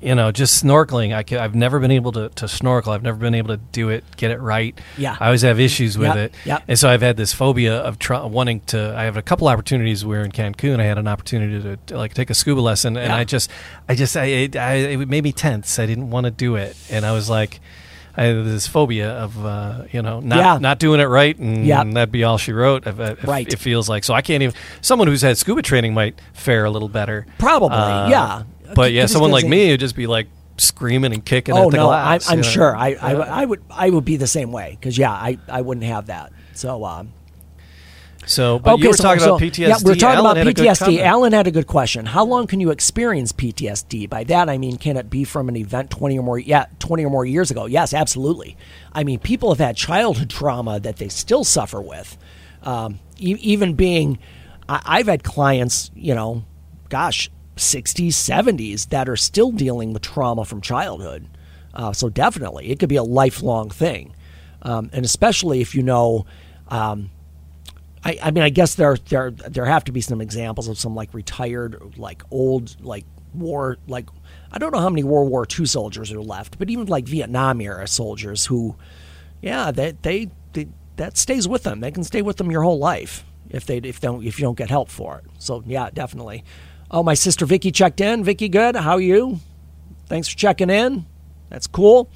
you 0.00 0.14
know, 0.14 0.32
just 0.32 0.62
snorkeling. 0.64 1.12
I 1.12 1.40
have 1.40 1.54
never 1.54 1.78
been 1.78 1.90
able 1.90 2.12
to, 2.12 2.28
to 2.30 2.48
snorkel. 2.48 2.92
I've 2.92 3.02
never 3.02 3.18
been 3.18 3.34
able 3.34 3.48
to 3.48 3.56
do 3.58 3.88
it, 3.90 4.04
get 4.16 4.30
it 4.30 4.40
right. 4.40 4.78
Yeah. 4.96 5.16
I 5.20 5.26
always 5.26 5.42
have 5.42 5.60
issues 5.60 5.98
with 5.98 6.08
Yep, 6.08 6.16
it. 6.16 6.34
yep. 6.44 6.62
And 6.68 6.78
so 6.78 6.88
I've 6.88 7.02
had 7.02 7.16
this 7.16 7.32
phobia 7.32 7.76
of 7.78 7.98
try, 7.98 8.24
wanting 8.24 8.60
to. 8.68 8.94
I 8.96 9.04
have 9.04 9.16
a 9.16 9.22
couple 9.22 9.48
opportunities 9.48 10.04
where 10.04 10.22
in 10.24 10.32
Cancun 10.32 10.80
I 10.80 10.84
had 10.84 10.98
an 10.98 11.08
opportunity 11.08 11.62
to, 11.62 11.76
to, 11.76 11.96
like 11.98 12.14
take 12.14 12.30
a 12.30 12.34
scuba 12.34 12.60
lesson, 12.60 12.96
and 12.96 13.08
Yeah. 13.08 13.16
I 13.16 13.24
just, 13.24 13.50
I 13.88 13.94
just, 13.94 14.16
I, 14.16 14.24
it, 14.24 14.56
I, 14.56 14.74
it 14.74 15.08
made 15.08 15.24
me 15.24 15.32
tense. 15.32 15.78
I 15.78 15.86
didn't 15.86 16.10
want 16.10 16.24
to 16.24 16.30
do 16.30 16.56
it, 16.56 16.76
and 16.90 17.04
I 17.04 17.12
was 17.12 17.28
like. 17.30 17.60
I 18.16 18.24
had 18.24 18.44
this 18.44 18.66
phobia 18.66 19.08
of 19.12 19.46
uh, 19.46 19.84
you 19.92 20.02
know 20.02 20.18
not 20.18 20.38
Yeah. 20.38 20.58
not 20.58 20.80
doing 20.80 21.00
it 21.00 21.04
right, 21.04 21.38
and 21.38 21.64
Yeah. 21.64 21.84
that'd 21.84 22.10
be 22.10 22.24
all 22.24 22.38
she 22.38 22.52
wrote. 22.52 22.84
If, 22.84 22.98
if 22.98 23.22
Right. 23.24 23.50
It 23.50 23.58
feels 23.60 23.88
like 23.88 24.02
so. 24.02 24.12
I 24.14 24.20
can't 24.20 24.42
even. 24.42 24.54
Someone 24.80 25.06
who's 25.06 25.22
had 25.22 25.38
scuba 25.38 25.62
training 25.62 25.94
might 25.94 26.20
fare 26.34 26.64
a 26.64 26.70
little 26.70 26.88
better. 26.88 27.24
Probably, 27.38 27.78
Uh, 27.78 28.08
yeah. 28.08 28.42
But 28.74 28.92
yeah, 28.92 29.06
someone 29.06 29.30
like 29.30 29.46
me 29.46 29.70
would 29.70 29.80
just 29.80 29.96
be 29.96 30.06
like 30.06 30.28
screaming 30.58 31.12
and 31.14 31.24
kicking 31.24 31.54
Oh 31.56 31.64
at 31.66 31.70
the 31.70 31.76
no, 31.78 31.90
I'm, 31.90 32.18
glass. 32.18 32.30
I'm 32.30 32.36
know? 32.38 32.42
sure. 32.42 32.76
I, 32.76 32.94
I. 32.94 33.12
I 33.12 33.44
would 33.44 33.62
I 33.70 33.90
would 33.90 34.04
be 34.04 34.16
the 34.16 34.26
same 34.26 34.52
way 34.52 34.76
because 34.78 34.96
yeah, 34.98 35.12
I, 35.12 35.38
I 35.48 35.62
wouldn't 35.62 35.86
have 35.86 36.06
that. 36.06 36.32
So 36.54 36.84
um, 36.84 37.12
So, 38.26 38.58
but 38.58 38.78
you 38.78 38.88
were 38.88 38.94
so- 38.94 39.02
talking 39.04 39.20
so- 39.20 39.36
about 39.36 39.40
PTSD. 39.40 39.58
Yeah, 39.68 39.76
we're 39.82 39.94
talking 39.94 40.18
Alan 40.18 40.32
about 40.32 40.36
had 40.36 40.46
a 40.48 40.52
good 40.52 40.66
PTSD. 40.66 41.00
Alan 41.00 41.32
had 41.32 41.46
a 41.46 41.50
good 41.50 41.66
question. 41.66 42.04
How 42.06 42.24
long 42.24 42.46
can 42.46 42.60
you 42.60 42.70
experience 42.70 43.32
PTSD? 43.32 44.08
By 44.10 44.24
that 44.24 44.48
I 44.50 44.58
mean, 44.58 44.76
can 44.76 44.96
it 44.96 45.08
be 45.08 45.24
from 45.24 45.48
an 45.48 45.56
event 45.56 45.90
twenty 45.90 46.18
or 46.18 46.22
more? 46.22 46.38
Yeah, 46.38 46.66
twenty 46.78 47.04
or 47.04 47.10
more 47.10 47.24
years 47.24 47.50
ago. 47.50 47.64
Yes, 47.66 47.94
absolutely. 47.94 48.56
I 48.92 49.04
mean, 49.04 49.18
people 49.18 49.48
have 49.50 49.58
had 49.58 49.76
childhood 49.76 50.28
trauma 50.30 50.78
that 50.80 50.96
they 50.96 51.08
still 51.08 51.44
suffer 51.44 51.80
with. 51.80 52.18
Um, 52.62 53.00
e- 53.18 53.38
even 53.40 53.74
being, 53.74 54.18
I, 54.68 54.82
I've 54.84 55.06
had 55.06 55.24
clients, 55.24 55.90
you 55.94 56.14
know, 56.14 56.44
gosh, 56.90 57.30
sixties, 57.60 58.16
seventies 58.16 58.86
that 58.86 59.08
are 59.08 59.16
still 59.16 59.52
dealing 59.52 59.92
with 59.92 60.02
trauma 60.02 60.44
from 60.44 60.60
childhood. 60.60 61.28
Uh, 61.72 61.92
so 61.92 62.08
definitely, 62.08 62.70
it 62.70 62.78
could 62.78 62.88
be 62.88 62.96
a 62.96 63.02
lifelong 63.02 63.70
thing, 63.70 64.14
um, 64.62 64.90
and 64.92 65.04
especially 65.04 65.60
if 65.60 65.74
you 65.74 65.82
know. 65.82 66.26
Um, 66.68 67.10
I, 68.02 68.18
I 68.22 68.30
mean, 68.30 68.42
I 68.42 68.48
guess 68.48 68.76
there 68.76 68.96
there 69.08 69.30
there 69.30 69.66
have 69.66 69.84
to 69.84 69.92
be 69.92 70.00
some 70.00 70.20
examples 70.20 70.68
of 70.68 70.78
some 70.78 70.94
like 70.94 71.12
retired, 71.12 71.98
like 71.98 72.22
old, 72.30 72.80
like 72.80 73.04
war, 73.34 73.76
like 73.86 74.08
I 74.50 74.58
don't 74.58 74.72
know 74.72 74.80
how 74.80 74.88
many 74.88 75.04
World 75.04 75.30
War 75.30 75.46
II 75.46 75.66
soldiers 75.66 76.10
are 76.12 76.22
left, 76.22 76.58
but 76.58 76.70
even 76.70 76.86
like 76.86 77.06
Vietnam 77.06 77.60
era 77.60 77.86
soldiers 77.86 78.46
who, 78.46 78.76
yeah, 79.42 79.70
they 79.70 79.92
they, 80.02 80.30
they 80.52 80.68
that 80.96 81.16
stays 81.16 81.46
with 81.46 81.62
them. 81.62 81.80
They 81.80 81.90
can 81.90 82.04
stay 82.04 82.22
with 82.22 82.36
them 82.38 82.50
your 82.50 82.62
whole 82.62 82.78
life 82.78 83.24
if 83.50 83.66
they 83.66 83.78
if 83.78 84.00
don't 84.00 84.24
if 84.24 84.38
you 84.38 84.44
don't 84.44 84.58
get 84.58 84.70
help 84.70 84.88
for 84.88 85.18
it. 85.18 85.24
So 85.38 85.62
yeah, 85.66 85.90
definitely. 85.92 86.44
Oh, 86.90 87.04
my 87.04 87.14
sister 87.14 87.46
Vicky 87.46 87.70
checked 87.70 88.00
in. 88.00 88.24
Vicky, 88.24 88.48
good. 88.48 88.74
How 88.74 88.94
are 88.94 89.00
you? 89.00 89.38
Thanks 90.06 90.26
for 90.26 90.36
checking 90.36 90.70
in. 90.70 91.06
That's 91.48 91.68
cool. 91.68 92.10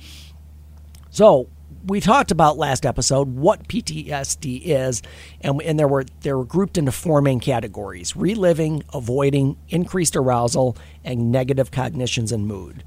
So 1.10 1.48
we 1.86 2.00
talked 2.00 2.32
about 2.32 2.58
last 2.58 2.84
episode 2.84 3.36
what 3.36 3.68
PTSD 3.68 4.62
is, 4.64 5.00
and, 5.40 5.62
and 5.62 5.78
there 5.78 5.86
were 5.86 6.04
they 6.22 6.32
were 6.32 6.44
grouped 6.44 6.76
into 6.76 6.90
four 6.90 7.22
main 7.22 7.38
categories: 7.38 8.16
reliving, 8.16 8.82
avoiding, 8.92 9.56
increased 9.68 10.16
arousal, 10.16 10.76
and 11.04 11.30
negative 11.30 11.70
cognitions 11.70 12.32
and 12.32 12.48
mood. 12.48 12.82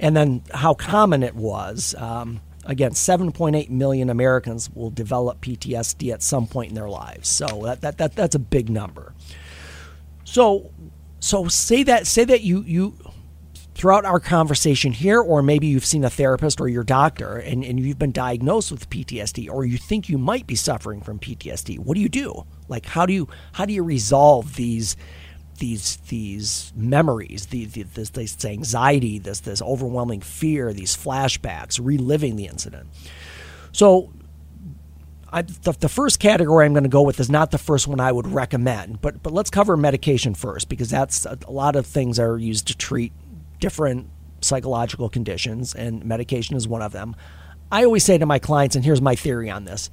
And 0.00 0.16
then 0.16 0.42
how 0.52 0.74
common 0.74 1.22
it 1.22 1.36
was. 1.36 1.94
Um, 1.98 2.40
again, 2.64 2.92
7.8 2.92 3.70
million 3.70 4.10
Americans 4.10 4.70
will 4.74 4.90
develop 4.90 5.40
PTSD 5.40 6.12
at 6.12 6.22
some 6.22 6.48
point 6.48 6.70
in 6.70 6.74
their 6.74 6.88
lives. 6.88 7.28
So 7.28 7.46
that, 7.64 7.82
that, 7.82 7.98
that 7.98 8.16
that's 8.16 8.34
a 8.34 8.40
big 8.40 8.68
number. 8.68 9.14
So 10.24 10.70
so 11.22 11.46
say 11.46 11.84
that 11.84 12.08
say 12.08 12.24
that 12.24 12.40
you 12.40 12.62
you 12.62 12.96
throughout 13.74 14.04
our 14.04 14.18
conversation 14.18 14.90
here, 14.90 15.20
or 15.20 15.40
maybe 15.40 15.68
you've 15.68 15.84
seen 15.84 16.04
a 16.04 16.10
therapist 16.10 16.60
or 16.60 16.68
your 16.68 16.82
doctor 16.82 17.36
and, 17.38 17.64
and 17.64 17.78
you've 17.78 17.98
been 17.98 18.12
diagnosed 18.12 18.70
with 18.72 18.90
PTSD, 18.90 19.48
or 19.48 19.64
you 19.64 19.78
think 19.78 20.08
you 20.08 20.18
might 20.18 20.46
be 20.48 20.56
suffering 20.56 21.00
from 21.00 21.20
PTSD, 21.20 21.78
what 21.78 21.94
do 21.94 22.00
you 22.00 22.08
do? 22.08 22.44
Like 22.66 22.86
how 22.86 23.06
do 23.06 23.12
you 23.12 23.28
how 23.52 23.64
do 23.64 23.72
you 23.72 23.84
resolve 23.84 24.56
these 24.56 24.96
these 25.58 25.98
these 26.08 26.72
memories, 26.74 27.46
the, 27.46 27.66
the, 27.66 27.84
this, 27.84 28.10
this 28.10 28.44
anxiety, 28.44 29.20
this 29.20 29.40
this 29.40 29.62
overwhelming 29.62 30.22
fear, 30.22 30.72
these 30.72 30.96
flashbacks, 30.96 31.78
reliving 31.80 32.34
the 32.34 32.46
incident? 32.46 32.88
So 33.70 34.12
I, 35.32 35.42
the, 35.42 35.72
the 35.72 35.88
first 35.88 36.20
category 36.20 36.66
I'm 36.66 36.74
going 36.74 36.82
to 36.82 36.90
go 36.90 37.02
with 37.02 37.18
is 37.18 37.30
not 37.30 37.50
the 37.50 37.58
first 37.58 37.88
one 37.88 38.00
I 38.00 38.12
would 38.12 38.26
recommend, 38.26 39.00
but 39.00 39.22
but 39.22 39.32
let's 39.32 39.48
cover 39.48 39.76
medication 39.76 40.34
first 40.34 40.68
because 40.68 40.90
that's 40.90 41.24
a, 41.24 41.38
a 41.46 41.50
lot 41.50 41.74
of 41.74 41.86
things 41.86 42.18
are 42.18 42.36
used 42.36 42.66
to 42.66 42.76
treat 42.76 43.12
different 43.58 44.10
psychological 44.42 45.08
conditions, 45.08 45.74
and 45.74 46.04
medication 46.04 46.56
is 46.56 46.68
one 46.68 46.82
of 46.82 46.92
them. 46.92 47.16
I 47.70 47.84
always 47.84 48.04
say 48.04 48.18
to 48.18 48.26
my 48.26 48.38
clients, 48.38 48.76
and 48.76 48.84
here's 48.84 49.00
my 49.00 49.14
theory 49.14 49.48
on 49.48 49.64
this: 49.64 49.88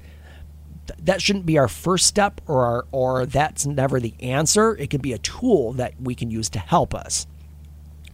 th- 0.88 0.98
that 1.04 1.22
shouldn't 1.22 1.46
be 1.46 1.56
our 1.56 1.68
first 1.68 2.06
step, 2.06 2.42
or 2.46 2.66
our, 2.66 2.86
or 2.92 3.24
that's 3.24 3.64
never 3.64 3.98
the 3.98 4.14
answer. 4.20 4.76
It 4.76 4.90
can 4.90 5.00
be 5.00 5.14
a 5.14 5.18
tool 5.18 5.72
that 5.74 5.94
we 5.98 6.14
can 6.14 6.30
use 6.30 6.50
to 6.50 6.58
help 6.58 6.94
us. 6.94 7.26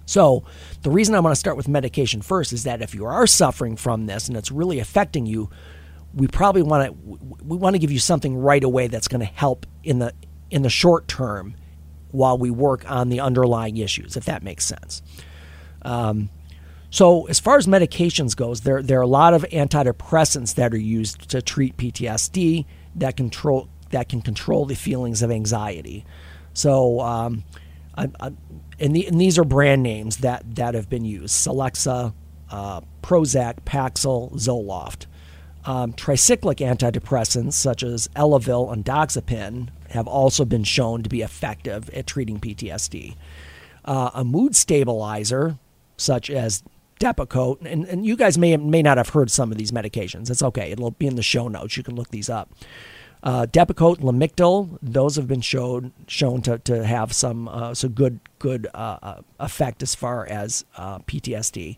So, 0.08 0.44
the 0.82 0.90
reason 0.90 1.16
I 1.16 1.20
want 1.20 1.32
to 1.32 1.40
start 1.40 1.56
with 1.56 1.66
medication 1.66 2.22
first 2.22 2.52
is 2.52 2.62
that 2.62 2.80
if 2.80 2.94
you 2.94 3.04
are 3.06 3.26
suffering 3.26 3.74
from 3.74 4.06
this 4.06 4.28
and 4.28 4.36
it's 4.36 4.52
really 4.52 4.78
affecting 4.78 5.26
you, 5.26 5.50
we 6.16 6.26
probably 6.26 6.62
want 6.62 6.86
to 6.86 7.44
we 7.44 7.56
want 7.56 7.74
to 7.74 7.78
give 7.78 7.92
you 7.92 7.98
something 7.98 8.36
right 8.36 8.64
away 8.64 8.88
that's 8.88 9.06
going 9.06 9.20
to 9.20 9.26
help 9.26 9.66
in 9.84 10.00
the 10.00 10.12
in 10.50 10.62
the 10.62 10.70
short 10.70 11.06
term 11.06 11.54
while 12.10 12.38
we 12.38 12.50
work 12.50 12.90
on 12.90 13.10
the 13.10 13.20
underlying 13.20 13.76
issues, 13.76 14.16
if 14.16 14.24
that 14.24 14.42
makes 14.42 14.64
sense. 14.64 15.02
Um, 15.82 16.30
so, 16.88 17.26
as 17.26 17.38
far 17.38 17.58
as 17.58 17.66
medications 17.66 18.34
goes, 18.34 18.62
there 18.62 18.82
there 18.82 18.98
are 18.98 19.02
a 19.02 19.06
lot 19.06 19.34
of 19.34 19.42
antidepressants 19.52 20.54
that 20.54 20.72
are 20.72 20.78
used 20.78 21.28
to 21.30 21.42
treat 21.42 21.76
PTSD 21.76 22.64
that 22.96 23.16
control 23.16 23.68
that 23.90 24.08
can 24.08 24.22
control 24.22 24.64
the 24.64 24.74
feelings 24.74 25.20
of 25.20 25.30
anxiety. 25.30 26.06
So, 26.54 27.00
um, 27.00 27.44
I, 27.94 28.08
I, 28.18 28.32
and, 28.80 28.96
the, 28.96 29.06
and 29.06 29.20
these 29.20 29.38
are 29.38 29.44
brand 29.44 29.82
names 29.82 30.18
that 30.18 30.54
that 30.56 30.74
have 30.74 30.88
been 30.88 31.04
used: 31.04 31.34
Celexa, 31.34 32.14
uh, 32.50 32.80
Prozac, 33.02 33.60
Paxil, 33.66 34.32
Zoloft. 34.34 35.06
Um, 35.66 35.92
tricyclic 35.92 36.64
antidepressants 36.64 37.54
such 37.54 37.82
as 37.82 38.08
Elavil 38.14 38.72
and 38.72 38.84
Doxepin 38.84 39.68
have 39.90 40.06
also 40.06 40.44
been 40.44 40.62
shown 40.62 41.02
to 41.02 41.08
be 41.08 41.22
effective 41.22 41.90
at 41.90 42.06
treating 42.06 42.38
PTSD. 42.38 43.16
Uh, 43.84 44.10
a 44.14 44.24
mood 44.24 44.54
stabilizer 44.54 45.58
such 45.96 46.30
as 46.30 46.62
Depakote, 47.00 47.64
and, 47.64 47.84
and 47.86 48.06
you 48.06 48.16
guys 48.16 48.38
may 48.38 48.56
may 48.56 48.80
not 48.80 48.96
have 48.96 49.10
heard 49.10 49.30
some 49.30 49.52
of 49.52 49.58
these 49.58 49.70
medications. 49.70 50.30
It's 50.30 50.42
okay; 50.42 50.70
it'll 50.70 50.92
be 50.92 51.06
in 51.06 51.16
the 51.16 51.22
show 51.22 51.48
notes. 51.48 51.76
You 51.76 51.82
can 51.82 51.94
look 51.94 52.08
these 52.08 52.30
up. 52.30 52.50
Uh, 53.22 53.44
Depakote, 53.44 53.98
Lamictal, 53.98 54.78
those 54.80 55.16
have 55.16 55.26
been 55.26 55.40
shown 55.40 55.92
shown 56.06 56.42
to, 56.42 56.58
to 56.60 56.86
have 56.86 57.12
some 57.12 57.48
uh, 57.48 57.74
so 57.74 57.88
good 57.88 58.20
good 58.38 58.66
uh, 58.72 58.98
uh, 59.02 59.20
effect 59.40 59.82
as 59.82 59.94
far 59.94 60.26
as 60.26 60.64
uh, 60.76 61.00
PTSD. 61.00 61.76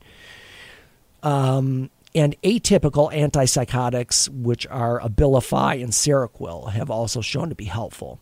Um, 1.23 1.91
and 2.19 2.41
atypical 2.43 3.13
antipsychotics, 3.13 4.29
which 4.29 4.67
are 4.67 5.01
Abilify 5.01 5.83
and 5.83 5.93
Seroquel, 5.93 6.73
have 6.73 6.91
also 6.91 7.21
shown 7.21 7.49
to 7.49 7.55
be 7.55 7.65
helpful. 7.65 8.21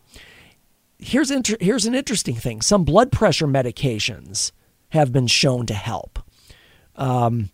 Here's 0.99 1.31
inter- 1.31 1.57
here's 1.61 1.87
an 1.87 1.95
interesting 1.95 2.35
thing: 2.35 2.61
some 2.61 2.85
blood 2.85 3.13
pressure 3.13 3.47
medications 3.47 4.53
have 4.91 5.13
been 5.13 5.27
shown 5.27 5.67
to 5.67 5.75
help. 5.75 6.19
Um, 6.97 7.51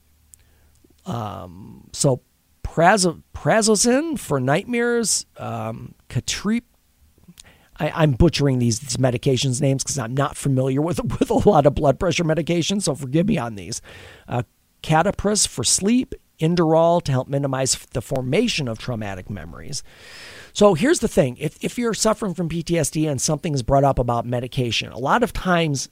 um, 1.07 1.89
so 1.93 2.23
prazo- 2.63 3.23
prazosin 3.35 4.19
for 4.19 4.41
nightmares, 4.41 5.27
um, 5.37 5.95
Catrip. 6.09 6.63
I, 7.79 7.91
I'm 7.91 8.13
butchering 8.13 8.59
these, 8.59 8.81
these 8.81 8.97
medications 8.99 9.61
names 9.61 9.83
because 9.83 9.99
I'm 9.99 10.15
not 10.15 10.37
familiar 10.37 10.81
with 10.83 11.03
with 11.19 11.31
a 11.31 11.49
lot 11.49 11.67
of 11.67 11.75
blood 11.75 11.99
pressure 11.99 12.25
medications, 12.25 12.83
so 12.83 12.95
forgive 12.95 13.27
me 13.27 13.39
on 13.39 13.55
these. 13.55 13.81
Uh, 14.29 14.43
Catapres 14.83 15.47
for 15.47 15.65
sleep, 15.65 16.15
Inderal 16.43 17.01
to 17.03 17.13
help 17.13 17.29
minimize 17.29 17.77
the 17.93 18.03
formation 18.03 18.67
of 18.67 18.79
traumatic 18.79 19.31
memories. 19.31 19.83
So 20.53 20.75
here's 20.75 20.99
the 20.99 21.09
thing: 21.09 21.37
if 21.39 21.57
if 21.63 21.79
you're 21.79 21.95
suffering 21.95 22.35
from 22.35 22.49
PTSD 22.49 23.09
and 23.09 23.21
something 23.21 23.55
is 23.55 23.63
brought 23.63 23.85
up 23.85 23.99
about 23.99 24.27
medication, 24.27 24.91
a 24.91 24.99
lot 24.99 25.23
of 25.23 25.33
times 25.33 25.89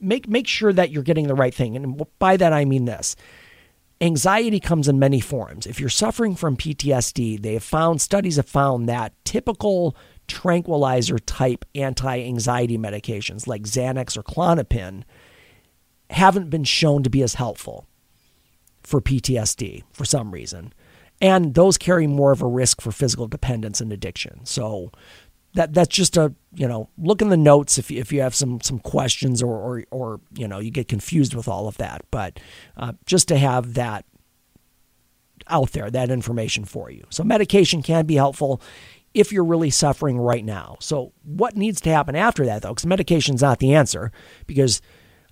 make 0.00 0.28
make 0.28 0.46
sure 0.46 0.72
that 0.72 0.90
you're 0.90 1.02
getting 1.02 1.28
the 1.28 1.34
right 1.34 1.54
thing. 1.54 1.76
And 1.76 2.02
by 2.18 2.36
that 2.38 2.52
I 2.52 2.64
mean 2.64 2.86
this. 2.86 3.16
Anxiety 4.02 4.60
comes 4.60 4.88
in 4.88 4.98
many 4.98 5.20
forms. 5.20 5.66
If 5.66 5.78
you're 5.78 5.90
suffering 5.90 6.34
from 6.34 6.56
PTSD, 6.56 7.42
they 7.42 7.52
have 7.52 7.62
found 7.62 8.00
studies 8.00 8.36
have 8.36 8.48
found 8.48 8.88
that 8.88 9.12
typical 9.26 9.94
tranquilizer 10.26 11.18
type 11.18 11.66
anti-anxiety 11.74 12.78
medications 12.78 13.46
like 13.46 13.64
Xanax 13.64 14.16
or 14.16 14.22
Klonopin 14.22 15.02
haven't 16.08 16.48
been 16.48 16.64
shown 16.64 17.02
to 17.02 17.10
be 17.10 17.22
as 17.22 17.34
helpful 17.34 17.89
for 18.90 19.00
PTSD 19.00 19.84
for 19.92 20.04
some 20.04 20.32
reason. 20.32 20.72
and 21.22 21.54
those 21.54 21.76
carry 21.76 22.06
more 22.06 22.32
of 22.32 22.40
a 22.42 22.46
risk 22.46 22.80
for 22.80 22.90
physical 22.90 23.28
dependence 23.28 23.80
and 23.80 23.92
addiction. 23.92 24.44
So 24.44 24.90
that 25.54 25.74
that's 25.74 25.94
just 25.94 26.16
a 26.16 26.32
you 26.54 26.66
know 26.66 26.88
look 26.96 27.20
in 27.20 27.28
the 27.28 27.36
notes 27.36 27.76
if 27.78 27.90
you, 27.90 28.00
if 28.00 28.12
you 28.12 28.20
have 28.20 28.34
some 28.34 28.60
some 28.60 28.78
questions 28.78 29.42
or 29.42 29.54
or, 29.54 29.84
or 29.90 30.20
you 30.34 30.48
know 30.48 30.60
you 30.60 30.70
get 30.70 30.88
confused 30.88 31.34
with 31.34 31.48
all 31.48 31.68
of 31.68 31.76
that. 31.76 32.02
But 32.10 32.40
uh, 32.76 32.92
just 33.06 33.28
to 33.28 33.36
have 33.36 33.74
that 33.74 34.04
out 35.48 35.72
there, 35.72 35.90
that 35.90 36.10
information 36.10 36.64
for 36.64 36.90
you. 36.90 37.04
So 37.10 37.24
medication 37.24 37.82
can 37.82 38.06
be 38.06 38.14
helpful 38.14 38.62
if 39.12 39.32
you're 39.32 39.44
really 39.44 39.70
suffering 39.70 40.18
right 40.18 40.44
now. 40.44 40.76
So 40.80 41.12
what 41.24 41.56
needs 41.56 41.80
to 41.82 41.90
happen 41.90 42.14
after 42.14 42.46
that 42.46 42.62
though? 42.62 42.70
Because 42.70 42.86
medication's 42.86 43.42
not 43.42 43.58
the 43.58 43.74
answer 43.74 44.12
because 44.46 44.80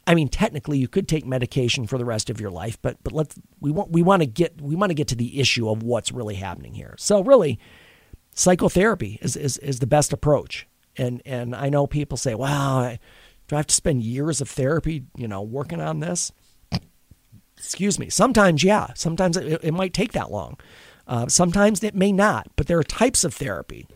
I 0.09 0.14
mean, 0.14 0.29
technically, 0.29 0.79
you 0.79 0.88
could 0.88 1.07
take 1.07 1.27
medication 1.27 1.87
for 1.87 1.99
the 1.99 2.05
rest 2.07 2.31
of 2.31 2.40
your 2.40 2.51
life, 2.51 2.79
but 2.81 2.97
but 3.05 3.12
let's 3.12 3.38
we 3.61 3.71
want 3.71 3.90
we 3.92 4.03
want 4.03 4.23
to 4.23 4.27
get 4.27 4.59
we 4.59 4.75
want 4.75 4.88
to 4.88 4.94
get 4.94 5.07
to 5.09 5.14
the 5.14 5.38
issue 5.38 5.68
of 5.68 5.83
what's 5.83 6.11
really 6.11 6.37
happening 6.37 6.73
here. 6.73 6.94
So 6.97 7.23
really, 7.23 7.59
psychotherapy 8.33 9.18
is 9.21 9.37
is, 9.37 9.59
is 9.59 9.81
the 9.81 9.87
best 9.87 10.14
approach. 10.14 10.66
And 10.97 11.21
and 11.27 11.55
I 11.55 11.68
know 11.68 11.87
people 11.87 12.16
say, 12.16 12.35
"Wow, 12.35 12.79
I, 12.79 12.99
do 13.49 13.57
I 13.57 13.59
have 13.59 13.66
to 13.66 13.75
spend 13.75 14.03
years 14.03 14.40
of 14.40 14.49
therapy, 14.49 15.05
you 15.14 15.29
know, 15.29 15.42
working 15.42 15.81
on 15.81 16.01
this?" 16.01 16.33
Excuse 17.59 17.99
me. 17.99 18.09
Sometimes, 18.09 18.64
yeah. 18.64 18.94
Sometimes 18.94 19.37
it, 19.37 19.61
it 19.62 19.75
might 19.75 19.92
take 19.92 20.12
that 20.12 20.31
long. 20.31 20.57
Uh, 21.07 21.27
sometimes 21.29 21.85
it 21.85 21.94
may 21.94 22.12
not. 22.12 22.49
But 22.57 22.66
there 22.66 22.79
are 22.79 22.85
types 22.85 23.25
of 23.25 23.35
therapy. 23.35 23.87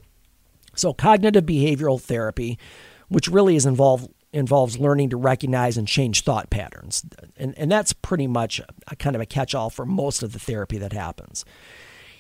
So 0.75 0.92
cognitive 0.92 1.46
behavioral 1.46 1.98
therapy, 1.98 2.59
which 3.09 3.29
really 3.29 3.57
is 3.57 3.64
involved 3.64 4.11
involves 4.32 4.78
learning 4.78 5.10
to 5.10 5.16
recognize 5.16 5.76
and 5.76 5.86
change 5.86 6.24
thought 6.24 6.50
patterns. 6.50 7.04
And, 7.36 7.56
and 7.58 7.70
that's 7.70 7.92
pretty 7.92 8.26
much 8.26 8.60
a, 8.60 8.66
a 8.88 8.96
kind 8.96 9.14
of 9.14 9.22
a 9.22 9.26
catch 9.26 9.54
all 9.54 9.70
for 9.70 9.84
most 9.84 10.22
of 10.22 10.32
the 10.32 10.38
therapy 10.38 10.78
that 10.78 10.92
happens. 10.92 11.44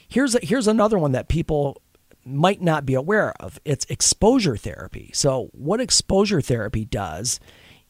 Here's, 0.08 0.34
a, 0.34 0.40
here's 0.42 0.68
another 0.68 0.98
one 0.98 1.12
that 1.12 1.28
people 1.28 1.80
might 2.24 2.62
not 2.62 2.86
be 2.86 2.94
aware 2.94 3.32
of 3.40 3.58
it's 3.64 3.84
exposure 3.86 4.56
therapy. 4.56 5.10
So, 5.12 5.48
what 5.52 5.80
exposure 5.80 6.40
therapy 6.40 6.84
does 6.84 7.40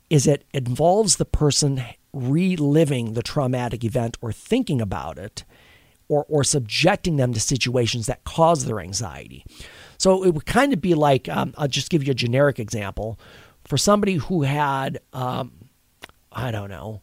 is 0.08 0.26
it 0.26 0.44
involves 0.54 1.16
the 1.16 1.24
person 1.24 1.82
reliving 2.12 3.14
the 3.14 3.22
traumatic 3.22 3.84
event 3.84 4.16
or 4.20 4.32
thinking 4.32 4.80
about 4.80 5.18
it 5.18 5.44
or, 6.08 6.26
or 6.28 6.44
subjecting 6.44 7.16
them 7.16 7.32
to 7.32 7.40
situations 7.40 8.06
that 8.06 8.24
cause 8.24 8.66
their 8.66 8.80
anxiety. 8.80 9.44
So 9.96 10.24
it 10.24 10.34
would 10.34 10.44
kind 10.44 10.72
of 10.74 10.80
be 10.80 10.94
like 10.94 11.28
um, 11.28 11.54
I'll 11.56 11.68
just 11.68 11.90
give 11.90 12.04
you 12.04 12.10
a 12.10 12.14
generic 12.14 12.58
example 12.58 13.18
for 13.64 13.76
somebody 13.76 14.14
who 14.14 14.42
had, 14.42 15.00
um, 15.12 15.68
I 16.30 16.50
don't 16.50 16.70
know, 16.70 17.02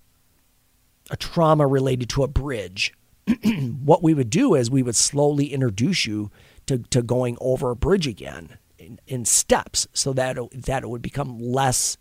a 1.09 1.17
trauma 1.17 1.65
related 1.65 2.09
to 2.09 2.23
a 2.23 2.27
bridge, 2.27 2.93
what 3.83 4.03
we 4.03 4.13
would 4.13 4.29
do 4.29 4.55
is 4.55 4.69
we 4.69 4.83
would 4.83 4.95
slowly 4.95 5.47
introduce 5.47 6.05
you 6.05 6.31
to, 6.67 6.79
to 6.89 7.01
going 7.01 7.37
over 7.41 7.71
a 7.71 7.75
bridge 7.75 8.07
again 8.07 8.57
in, 8.77 8.99
in 9.07 9.25
steps 9.25 9.87
so 9.93 10.13
that 10.13 10.37
it, 10.37 10.65
that 10.65 10.83
it 10.83 10.89
would 10.89 11.01
become 11.01 11.39
less 11.39 11.97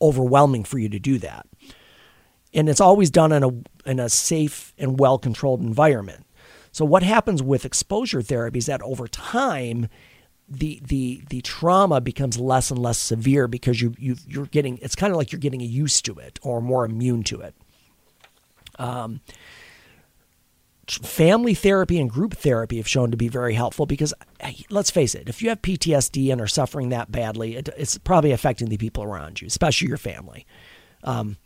overwhelming 0.00 0.64
for 0.64 0.78
you 0.78 0.88
to 0.88 0.98
do 0.98 1.18
that. 1.18 1.46
And 2.54 2.68
it's 2.68 2.80
always 2.80 3.10
done 3.10 3.32
in 3.32 3.42
a, 3.42 3.50
in 3.88 4.00
a 4.00 4.08
safe 4.08 4.72
and 4.78 4.98
well 4.98 5.18
controlled 5.18 5.60
environment. 5.60 6.24
So, 6.72 6.84
what 6.84 7.02
happens 7.02 7.42
with 7.42 7.64
exposure 7.64 8.22
therapy 8.22 8.58
is 8.58 8.66
that 8.66 8.82
over 8.82 9.08
time, 9.08 9.88
the 10.48 10.80
the 10.82 11.22
the 11.28 11.40
trauma 11.42 12.00
becomes 12.00 12.38
less 12.38 12.70
and 12.70 12.80
less 12.80 12.98
severe 12.98 13.46
because 13.46 13.80
you 13.82 13.94
you 13.98 14.16
you're 14.26 14.46
getting 14.46 14.78
it's 14.78 14.94
kind 14.94 15.10
of 15.10 15.16
like 15.16 15.30
you're 15.30 15.40
getting 15.40 15.60
used 15.60 16.04
to 16.06 16.14
it 16.18 16.38
or 16.42 16.60
more 16.60 16.84
immune 16.84 17.22
to 17.24 17.40
it. 17.40 17.54
Um, 18.78 19.20
family 20.88 21.54
therapy 21.54 22.00
and 22.00 22.08
group 22.08 22.34
therapy 22.34 22.78
have 22.78 22.88
shown 22.88 23.10
to 23.10 23.16
be 23.16 23.28
very 23.28 23.54
helpful 23.54 23.84
because 23.84 24.14
let's 24.70 24.90
face 24.90 25.14
it, 25.14 25.28
if 25.28 25.42
you 25.42 25.50
have 25.50 25.60
PTSD 25.60 26.32
and 26.32 26.40
are 26.40 26.46
suffering 26.46 26.88
that 26.88 27.12
badly, 27.12 27.56
it, 27.56 27.68
it's 27.76 27.98
probably 27.98 28.32
affecting 28.32 28.68
the 28.68 28.78
people 28.78 29.04
around 29.04 29.40
you, 29.40 29.46
especially 29.46 29.88
your 29.88 29.98
family. 29.98 30.46
Um, 31.04 31.36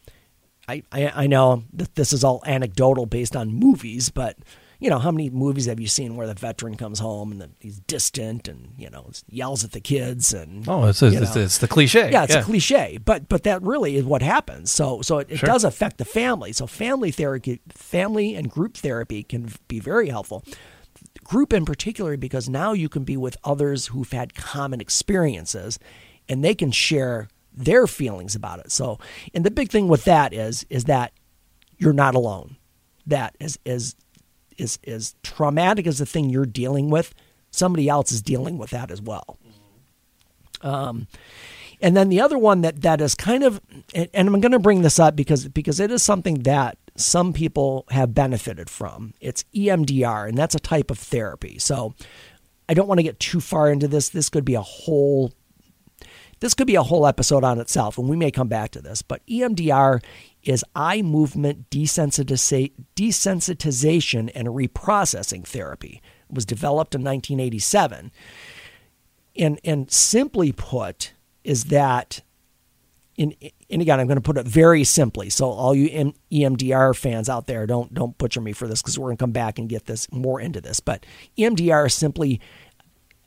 I, 0.69 0.85
I 0.93 1.13
I 1.25 1.27
know 1.27 1.65
that 1.73 1.97
this 1.97 2.13
is 2.13 2.23
all 2.23 2.43
anecdotal 2.47 3.07
based 3.07 3.35
on 3.35 3.53
movies, 3.53 4.11
but 4.11 4.37
you 4.83 4.91
know, 4.91 4.99
how 4.99 5.13
many 5.13 5.31
movies 5.31 5.67
have 5.67 5.79
you 5.79 5.87
seen 5.87 6.17
where 6.17 6.27
the 6.27 6.35
veteran 6.35 6.77
comes 6.77 6.99
home 6.99 7.31
and 7.31 7.55
he's 7.61 7.79
distant 7.79 8.49
and 8.49 8.75
you 8.77 8.91
know 8.91 9.09
yells 9.29 9.63
at 9.63 9.71
the 9.71 9.81
kids 9.81 10.35
and 10.35 10.69
oh, 10.69 10.87
it's, 10.87 11.01
it's, 11.01 11.37
it's, 11.37 11.59
the 11.59 11.69
cliche. 11.69 12.11
Yeah, 12.11 12.25
it's 12.25 12.35
yeah. 12.35 12.41
a 12.41 12.45
cliche, 12.45 12.99
but 13.03 13.29
but 13.29 13.45
that 13.45 13.63
really 13.63 13.95
is 13.95 14.05
what 14.05 14.23
happens. 14.23 14.73
So 14.73 15.01
so 15.01 15.21
it, 15.21 15.31
it 15.31 15.37
sure. 15.37 15.47
does 15.47 15.63
affect 15.63 15.99
the 15.99 16.05
family. 16.05 16.53
So 16.53 16.67
family 16.67 17.13
therapy, 17.13 17.61
family 17.69 18.35
and 18.35 18.51
group 18.51 18.77
therapy 18.77 19.23
can 19.23 19.53
be 19.69 19.79
very 19.79 20.09
helpful. 20.09 20.43
Group 21.23 21.53
in 21.53 21.65
particular 21.65 22.17
because 22.17 22.49
now 22.49 22.73
you 22.73 22.89
can 22.89 23.05
be 23.05 23.17
with 23.17 23.37
others 23.45 23.87
who've 23.87 24.11
had 24.11 24.35
common 24.35 24.81
experiences, 24.81 25.79
and 26.29 26.45
they 26.45 26.57
can 26.57 26.73
share 26.73 27.29
their 27.55 27.87
feelings 27.87 28.35
about 28.35 28.59
it. 28.59 28.73
So, 28.73 28.99
and 29.33 29.45
the 29.45 29.53
big 29.53 29.71
thing 29.71 29.87
with 29.87 30.03
that 30.07 30.35
is 30.35 30.67
is 30.71 30.85
that 30.85 31.13
you're 31.79 31.93
not 31.93 32.17
alone. 32.17 32.57
That 33.07 33.37
is 33.39 33.61
is 33.65 33.95
is 34.63 34.79
as 34.87 35.15
traumatic 35.23 35.87
as 35.87 35.99
the 35.99 36.07
thing 36.07 36.31
you're 36.31 36.47
dealing 36.47 36.91
with, 36.91 37.15
somebody 37.51 37.89
else 37.89 38.13
is 38.13 38.23
dealing 38.23 38.59
with 38.59 38.71
that 38.71 38.91
as 38.91 39.03
well. 39.03 39.39
Um, 40.63 41.09
and 41.81 41.97
then 41.97 42.09
the 42.09 42.21
other 42.21 42.39
one 42.39 42.61
that 42.61 42.83
that 42.83 43.01
is 43.01 43.15
kind 43.15 43.43
of, 43.43 43.61
and 43.93 44.09
I'm 44.15 44.41
going 44.41 44.53
to 44.53 44.59
bring 44.61 44.83
this 44.83 45.01
up 45.01 45.17
because 45.17 45.49
because 45.49 45.81
it 45.81 45.91
is 45.91 46.03
something 46.03 46.45
that 46.45 46.79
some 46.95 47.33
people 47.33 47.85
have 47.91 48.15
benefited 48.15 48.71
from. 48.71 49.15
It's 49.21 49.45
EMDR, 49.55 50.29
and 50.29 50.39
that's 50.39 50.55
a 50.55 50.61
type 50.61 50.91
of 50.91 50.99
therapy. 50.99 51.59
So 51.59 51.95
I 52.69 52.75
don't 52.75 52.87
want 52.87 52.99
to 52.99 53.03
get 53.03 53.19
too 53.19 53.41
far 53.41 53.71
into 53.71 53.89
this. 53.89 54.11
This 54.11 54.29
could 54.29 54.45
be 54.45 54.55
a 54.55 54.63
whole 54.63 55.33
this 56.43 56.55
could 56.55 56.67
be 56.67 56.75
a 56.75 56.83
whole 56.83 57.07
episode 57.07 57.45
on 57.45 57.61
itself, 57.61 57.99
and 57.99 58.09
we 58.09 58.17
may 58.17 58.31
come 58.31 58.49
back 58.49 58.73
to 58.73 58.83
this. 58.83 59.01
But 59.01 59.25
EMDR 59.27 60.03
is 60.43 60.65
eye 60.75 61.03
movement 61.03 61.71
desensitization 61.71 64.31
and 64.35 64.49
reprocessing 64.49 65.47
therapy. 65.47 66.03
It 66.29 66.35
was 66.35 66.45
developed 66.45 66.95
in 66.95 67.03
1987. 67.03 68.11
And, 69.37 69.61
and 69.65 69.91
simply 69.91 70.53
put, 70.53 71.15
is 71.43 71.65
that, 71.65 72.21
in, 73.17 73.35
and 73.71 73.81
again, 73.81 73.99
I'm 73.99 74.07
going 74.07 74.17
to 74.17 74.23
put 74.23 74.37
it 74.37 74.47
very 74.47 74.85
simply. 74.85 75.31
So, 75.31 75.49
all 75.49 75.75
you 75.75 76.13
EMDR 76.31 76.95
fans 76.95 77.31
out 77.31 77.47
there, 77.47 77.67
don't, 77.67 77.95
don't 77.95 78.19
butcher 78.19 78.43
me 78.43 78.53
for 78.53 78.69
this 78.69 78.83
because 78.83 78.99
we're 78.99 79.07
going 79.07 79.17
to 79.17 79.23
come 79.23 79.33
back 79.33 79.59
and 79.59 79.71
get 79.71 79.87
this 79.87 80.13
more 80.13 80.39
into 80.41 80.61
this. 80.61 80.81
But 80.81 81.07
EMDR 81.39 81.87
is 81.87 81.95
simply 81.95 82.43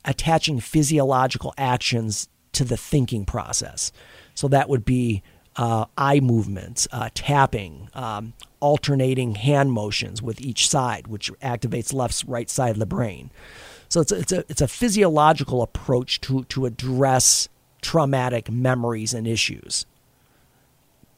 attaching 0.03 0.59
physiological 0.59 1.55
actions 1.57 2.27
to 2.53 2.63
the 2.63 2.77
thinking 2.77 3.25
process. 3.25 3.91
So 4.35 4.47
that 4.49 4.69
would 4.69 4.85
be 4.85 5.23
uh, 5.57 5.85
eye 5.97 6.19
movements, 6.19 6.87
uh, 6.91 7.09
tapping, 7.13 7.89
um, 7.93 8.33
alternating 8.59 9.35
hand 9.35 9.71
motions 9.71 10.21
with 10.21 10.41
each 10.41 10.69
side, 10.69 11.07
which 11.07 11.31
activates 11.39 11.93
left, 11.93 12.23
right 12.27 12.49
side 12.49 12.71
of 12.71 12.79
the 12.79 12.85
brain. 12.85 13.29
So 13.87 14.01
it's 14.01 14.11
a, 14.11 14.19
it's 14.19 14.31
a, 14.31 14.39
it's 14.49 14.61
a 14.61 14.67
physiological 14.67 15.61
approach 15.61 16.19
to, 16.21 16.43
to 16.45 16.65
address 16.65 17.47
traumatic 17.81 18.49
memories 18.49 19.13
and 19.13 19.27
issues. 19.27 19.85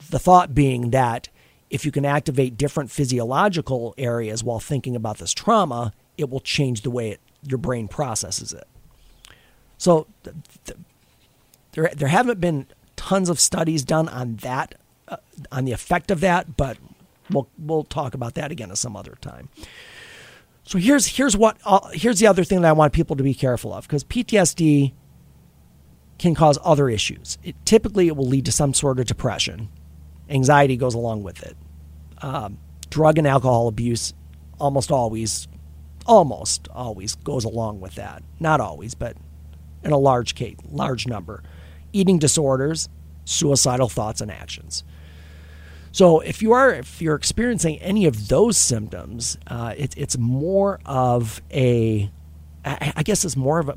The 0.10 0.20
thought 0.20 0.54
being 0.54 0.92
that 0.92 1.30
if 1.70 1.86
you 1.86 1.92
can 1.92 2.06
activate 2.06 2.58
different 2.58 2.92
physiological 2.92 3.94
areas 3.98 4.44
while 4.44 4.60
thinking 4.60 4.96
about 4.96 5.18
this 5.18 5.34
trauma, 5.34 5.94
it 6.18 6.30
will 6.30 6.40
change 6.40 6.82
the 6.82 6.92
way 6.92 7.10
it, 7.12 7.20
your 7.44 7.58
brain 7.58 7.88
processes 7.88 8.54
it. 8.54 8.68
So 9.78 10.08
th- 10.24 10.36
th- 10.66 10.80
there, 11.74 11.92
there 11.96 12.08
haven't 12.08 12.40
been 12.40 12.68
tons 12.98 13.30
of 13.30 13.40
studies 13.40 13.86
done 13.86 14.10
on 14.10 14.36
that, 14.38 14.76
uh, 15.08 15.18
on 15.52 15.64
the 15.64 15.72
effect 15.72 16.12
of 16.12 16.20
that, 16.20 16.58
but 16.58 16.78
we'll 17.30 17.48
we'll 17.58 17.84
talk 17.84 18.14
about 18.14 18.34
that 18.34 18.52
again 18.52 18.70
at 18.72 18.78
some 18.78 18.98
other 18.98 19.18
time. 19.22 19.48
So 20.64 20.78
here's 20.78 21.08
here's 21.08 21.38
what 21.38 21.58
uh, 21.64 21.90
here's 21.94 22.20
the 22.20 22.28
other 22.28 22.44
thing 22.44 22.62
that 22.62 22.70
I 22.70 22.74
want 22.74 22.92
people 22.92 23.16
to 23.16 23.24
be 23.24 23.34
careful 23.34 23.74
of 23.74 23.88
because 23.88 24.04
PTSD 24.04 24.92
can 26.20 26.36
cause 26.36 26.58
other 26.64 26.90
issues. 26.90 27.38
It, 27.44 27.56
typically, 27.64 28.08
it 28.08 28.18
will 28.18 28.28
lead 28.28 28.46
to 28.46 28.52
some 28.52 28.74
sort 28.74 29.00
of 29.00 29.06
depression. 29.06 29.70
Anxiety 30.30 30.76
goes 30.76 30.94
along 30.94 31.24
with 31.24 31.42
it. 31.44 31.56
Um, 32.22 32.58
drug 32.90 33.18
and 33.18 33.28
alcohol 33.28 33.68
abuse 33.68 34.14
almost 34.60 34.92
always, 34.92 35.48
almost 36.06 36.68
always 36.74 37.16
goes 37.16 37.46
along 37.46 37.80
with 37.80 37.96
that. 37.96 38.24
Not 38.40 38.60
always, 38.60 38.96
but 38.96 39.16
in 39.84 39.92
a 39.92 39.98
large 39.98 40.36
case, 40.36 40.58
large 40.70 41.08
number 41.08 41.44
eating 41.98 42.20
disorders, 42.20 42.90
suicidal 43.26 43.90
thoughts 43.90 44.22
and 44.22 44.32
actions. 44.32 44.84
So 45.92 46.20
if 46.20 46.42
you 46.42 46.52
are 46.52 46.72
if 46.72 47.02
you're 47.02 47.16
experiencing 47.16 47.80
any 47.80 48.06
of 48.06 48.28
those 48.28 48.58
symptoms, 48.58 49.38
uh, 49.48 49.74
it, 49.76 49.98
it's 49.98 50.18
more 50.18 50.80
of 50.86 51.42
a, 51.52 52.12
I 52.64 53.02
guess 53.04 53.26
it's 53.26 53.36
more 53.36 53.60
of 53.60 53.70
a, 53.70 53.76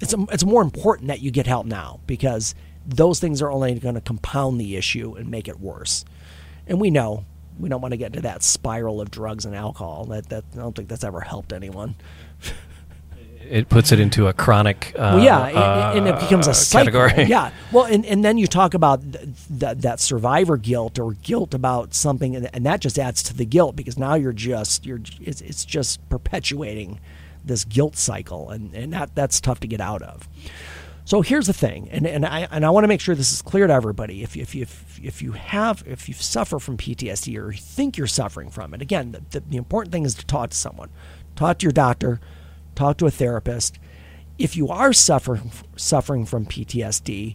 it's 0.00 0.12
a, 0.12 0.26
it's 0.32 0.44
more 0.44 0.62
important 0.62 1.08
that 1.08 1.20
you 1.20 1.30
get 1.30 1.46
help 1.46 1.66
now 1.66 2.00
because 2.06 2.54
those 2.84 3.20
things 3.20 3.40
are 3.42 3.50
only 3.50 3.78
going 3.78 3.94
to 3.94 4.00
compound 4.00 4.60
the 4.60 4.76
issue 4.76 5.14
and 5.14 5.30
make 5.30 5.46
it 5.46 5.60
worse. 5.60 6.04
And 6.66 6.80
we 6.80 6.90
know 6.90 7.24
we 7.58 7.68
don't 7.68 7.80
want 7.80 7.92
to 7.92 7.98
get 7.98 8.06
into 8.06 8.22
that 8.22 8.42
spiral 8.42 9.00
of 9.00 9.10
drugs 9.10 9.44
and 9.44 9.54
alcohol. 9.54 10.06
That 10.06 10.28
that 10.30 10.44
I 10.54 10.56
don't 10.56 10.74
think 10.74 10.88
that's 10.88 11.04
ever 11.04 11.20
helped 11.20 11.52
anyone. 11.52 11.94
It 13.50 13.68
puts 13.68 13.92
it 13.92 14.00
into 14.00 14.26
a 14.28 14.32
chronic. 14.32 14.92
Uh, 14.94 15.14
Well, 15.16 15.24
yeah, 15.24 15.46
and- 15.92 15.98
and 16.06 16.08
it 16.08 16.20
becomes 16.20 16.46
a 16.46 16.50
uh, 16.50 16.54
cycle. 16.54 16.92
category. 16.92 17.24
Yeah, 17.28 17.50
well, 17.72 17.84
and, 17.84 18.04
and 18.06 18.24
then 18.24 18.38
you 18.38 18.46
talk 18.46 18.74
about 18.74 19.00
th- 19.12 19.24
th- 19.58 19.78
that 19.78 20.00
survivor 20.00 20.56
guilt 20.56 20.98
or 20.98 21.12
guilt 21.22 21.54
about 21.54 21.94
something, 21.94 22.36
and, 22.36 22.48
and 22.54 22.64
that 22.66 22.80
just 22.80 22.98
adds 22.98 23.22
to 23.24 23.34
the 23.34 23.44
guilt 23.46 23.76
because 23.76 23.98
now 23.98 24.14
you're 24.14 24.32
just 24.32 24.84
you're 24.86 25.00
it's, 25.20 25.40
it's 25.40 25.64
just 25.64 26.06
perpetuating 26.08 27.00
this 27.44 27.64
guilt 27.64 27.96
cycle, 27.96 28.50
and 28.50 28.74
and 28.74 28.92
that 28.92 29.14
that's 29.14 29.40
tough 29.40 29.60
to 29.60 29.66
get 29.66 29.80
out 29.80 30.02
of. 30.02 30.28
So 31.04 31.22
here's 31.22 31.46
the 31.46 31.54
thing, 31.54 31.88
and, 31.90 32.06
and 32.06 32.26
I 32.26 32.46
and 32.50 32.66
I 32.66 32.70
want 32.70 32.84
to 32.84 32.88
make 32.88 33.00
sure 33.00 33.14
this 33.14 33.32
is 33.32 33.40
clear 33.40 33.66
to 33.66 33.72
everybody. 33.72 34.22
If 34.22 34.36
if 34.36 34.54
you 34.54 34.62
if, 34.62 35.00
if 35.02 35.22
you 35.22 35.32
have 35.32 35.82
if 35.86 36.06
you 36.06 36.14
suffer 36.14 36.58
from 36.58 36.76
PTSD 36.76 37.38
or 37.40 37.50
you 37.50 37.58
think 37.58 37.96
you're 37.96 38.06
suffering 38.06 38.50
from 38.50 38.74
it, 38.74 38.82
again, 38.82 39.12
the, 39.12 39.22
the, 39.30 39.40
the 39.40 39.56
important 39.56 39.90
thing 39.90 40.04
is 40.04 40.14
to 40.16 40.26
talk 40.26 40.50
to 40.50 40.56
someone, 40.56 40.90
talk 41.34 41.58
to 41.60 41.64
your 41.64 41.72
doctor, 41.72 42.20
talk 42.78 42.96
to 42.98 43.06
a 43.06 43.10
therapist. 43.10 43.78
If 44.38 44.56
you 44.56 44.68
are 44.68 44.92
suffering 44.92 45.50
suffering 45.76 46.24
from 46.24 46.46
PTSD, 46.46 47.34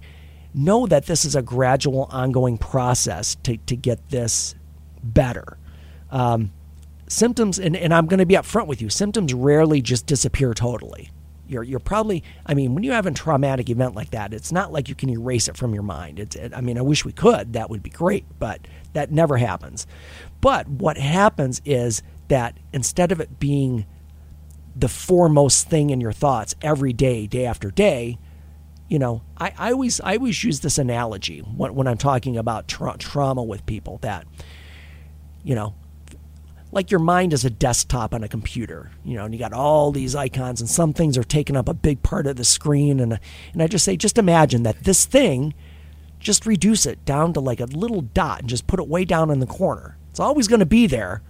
know 0.53 0.87
that 0.87 1.05
this 1.05 1.25
is 1.25 1.35
a 1.35 1.41
gradual, 1.41 2.07
ongoing 2.11 2.57
process 2.57 3.35
to 3.43 3.57
to 3.57 3.75
get 3.75 4.09
this 4.09 4.55
better. 5.03 5.57
Um, 6.11 6.51
symptoms, 7.07 7.59
and, 7.59 7.75
and 7.75 7.93
I'm 7.93 8.07
going 8.07 8.19
to 8.19 8.25
be 8.25 8.35
upfront 8.35 8.67
with 8.67 8.81
you, 8.81 8.89
symptoms 8.89 9.33
rarely 9.33 9.81
just 9.81 10.05
disappear 10.05 10.53
totally. 10.53 11.09
You're, 11.47 11.63
you're 11.63 11.79
probably, 11.79 12.23
I 12.45 12.53
mean, 12.53 12.73
when 12.73 12.83
you 12.83 12.93
have 12.93 13.05
a 13.05 13.11
traumatic 13.11 13.69
event 13.69 13.95
like 13.95 14.11
that, 14.11 14.33
it's 14.33 14.51
not 14.51 14.71
like 14.71 14.89
you 14.89 14.95
can 14.95 15.09
erase 15.09 15.47
it 15.47 15.57
from 15.57 15.73
your 15.73 15.83
mind. 15.83 16.19
It's, 16.19 16.35
it, 16.35 16.53
I 16.55 16.61
mean, 16.61 16.77
I 16.77 16.81
wish 16.81 17.05
we 17.05 17.11
could. 17.11 17.53
That 17.53 17.69
would 17.69 17.83
be 17.83 17.89
great, 17.89 18.25
but 18.39 18.61
that 18.93 19.11
never 19.11 19.37
happens. 19.37 19.85
But 20.41 20.67
what 20.67 20.97
happens 20.97 21.61
is 21.65 22.01
that 22.29 22.57
instead 22.71 23.11
of 23.11 23.19
it 23.19 23.39
being 23.39 23.85
the 24.75 24.87
foremost 24.87 25.69
thing 25.69 25.89
in 25.89 26.01
your 26.01 26.11
thoughts 26.11 26.55
every 26.61 26.93
day, 26.93 27.27
day 27.27 27.45
after 27.45 27.69
day, 27.71 28.17
you 28.87 28.99
know, 28.99 29.21
I, 29.37 29.53
I 29.57 29.71
always 29.71 30.01
I 30.01 30.17
always 30.17 30.43
use 30.43 30.59
this 30.59 30.77
analogy 30.77 31.39
when, 31.39 31.73
when 31.75 31.87
I'm 31.87 31.97
talking 31.97 32.37
about 32.37 32.67
tra- 32.67 32.97
trauma 32.97 33.43
with 33.43 33.65
people 33.65 33.99
that, 34.01 34.27
you 35.43 35.55
know, 35.55 35.75
like 36.71 36.89
your 36.89 36.99
mind 36.99 37.33
is 37.33 37.45
a 37.45 37.49
desktop 37.49 38.13
on 38.13 38.23
a 38.23 38.27
computer, 38.27 38.91
you 39.05 39.15
know, 39.15 39.25
and 39.25 39.33
you 39.33 39.39
got 39.39 39.53
all 39.53 39.91
these 39.91 40.15
icons, 40.15 40.59
and 40.59 40.69
some 40.69 40.91
things 40.91 41.17
are 41.17 41.23
taking 41.23 41.55
up 41.55 41.69
a 41.69 41.73
big 41.73 42.01
part 42.01 42.25
of 42.25 42.35
the 42.35 42.43
screen, 42.43 42.99
and 42.99 43.19
and 43.53 43.61
I 43.61 43.67
just 43.67 43.85
say, 43.85 43.95
just 43.95 44.17
imagine 44.17 44.63
that 44.63 44.83
this 44.83 45.05
thing, 45.05 45.53
just 46.19 46.45
reduce 46.45 46.85
it 46.85 47.05
down 47.05 47.33
to 47.33 47.39
like 47.39 47.59
a 47.59 47.65
little 47.65 48.01
dot 48.01 48.41
and 48.41 48.49
just 48.49 48.67
put 48.67 48.79
it 48.79 48.87
way 48.87 49.05
down 49.05 49.29
in 49.29 49.39
the 49.39 49.45
corner. 49.45 49.97
It's 50.09 50.19
always 50.19 50.47
going 50.47 50.59
to 50.59 50.65
be 50.65 50.87
there, 50.87 51.21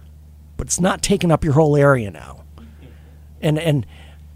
but 0.56 0.66
it's 0.66 0.80
not 0.80 1.02
taking 1.02 1.30
up 1.30 1.44
your 1.44 1.54
whole 1.54 1.76
area 1.76 2.10
now. 2.10 2.43
And 3.44 3.58
and 3.58 3.86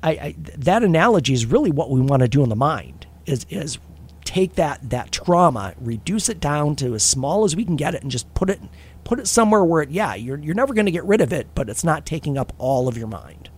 I, 0.03 0.11
I 0.11 0.35
that 0.59 0.85
analogy 0.85 1.33
is 1.33 1.47
really 1.47 1.73
what 1.73 1.91
we 1.91 2.01
want 2.01 2.23
to 2.23 2.29
do 2.29 2.43
in 2.45 2.49
the 2.49 2.57
mind 2.57 3.07
is 3.27 3.45
is 3.51 3.79
take 4.25 4.55
that 4.57 4.91
that 4.91 5.11
trauma, 5.11 5.75
reduce 5.81 6.29
it 6.29 6.39
down 6.39 6.77
to 6.77 6.95
as 6.95 7.03
small 7.03 7.45
as 7.45 7.57
we 7.57 7.65
can 7.65 7.77
get 7.77 7.95
it, 7.95 8.03
and 8.03 8.11
just 8.11 8.33
put 8.35 8.51
it 8.51 8.61
put 9.03 9.19
it 9.19 9.27
somewhere 9.27 9.65
where 9.65 9.83
it 9.83 9.91
yeah 9.91 10.15
you're 10.15 10.39
you're 10.39 10.55
never 10.55 10.75
going 10.75 10.87
to 10.87 10.93
get 10.93 11.05
rid 11.05 11.21
of 11.21 11.33
it, 11.33 11.49
but 11.55 11.69
it's 11.69 11.83
not 11.83 12.05
taking 12.07 12.37
up 12.37 12.53
all 12.59 12.87
of 12.87 12.97
your 12.99 13.09
mind. 13.09 13.49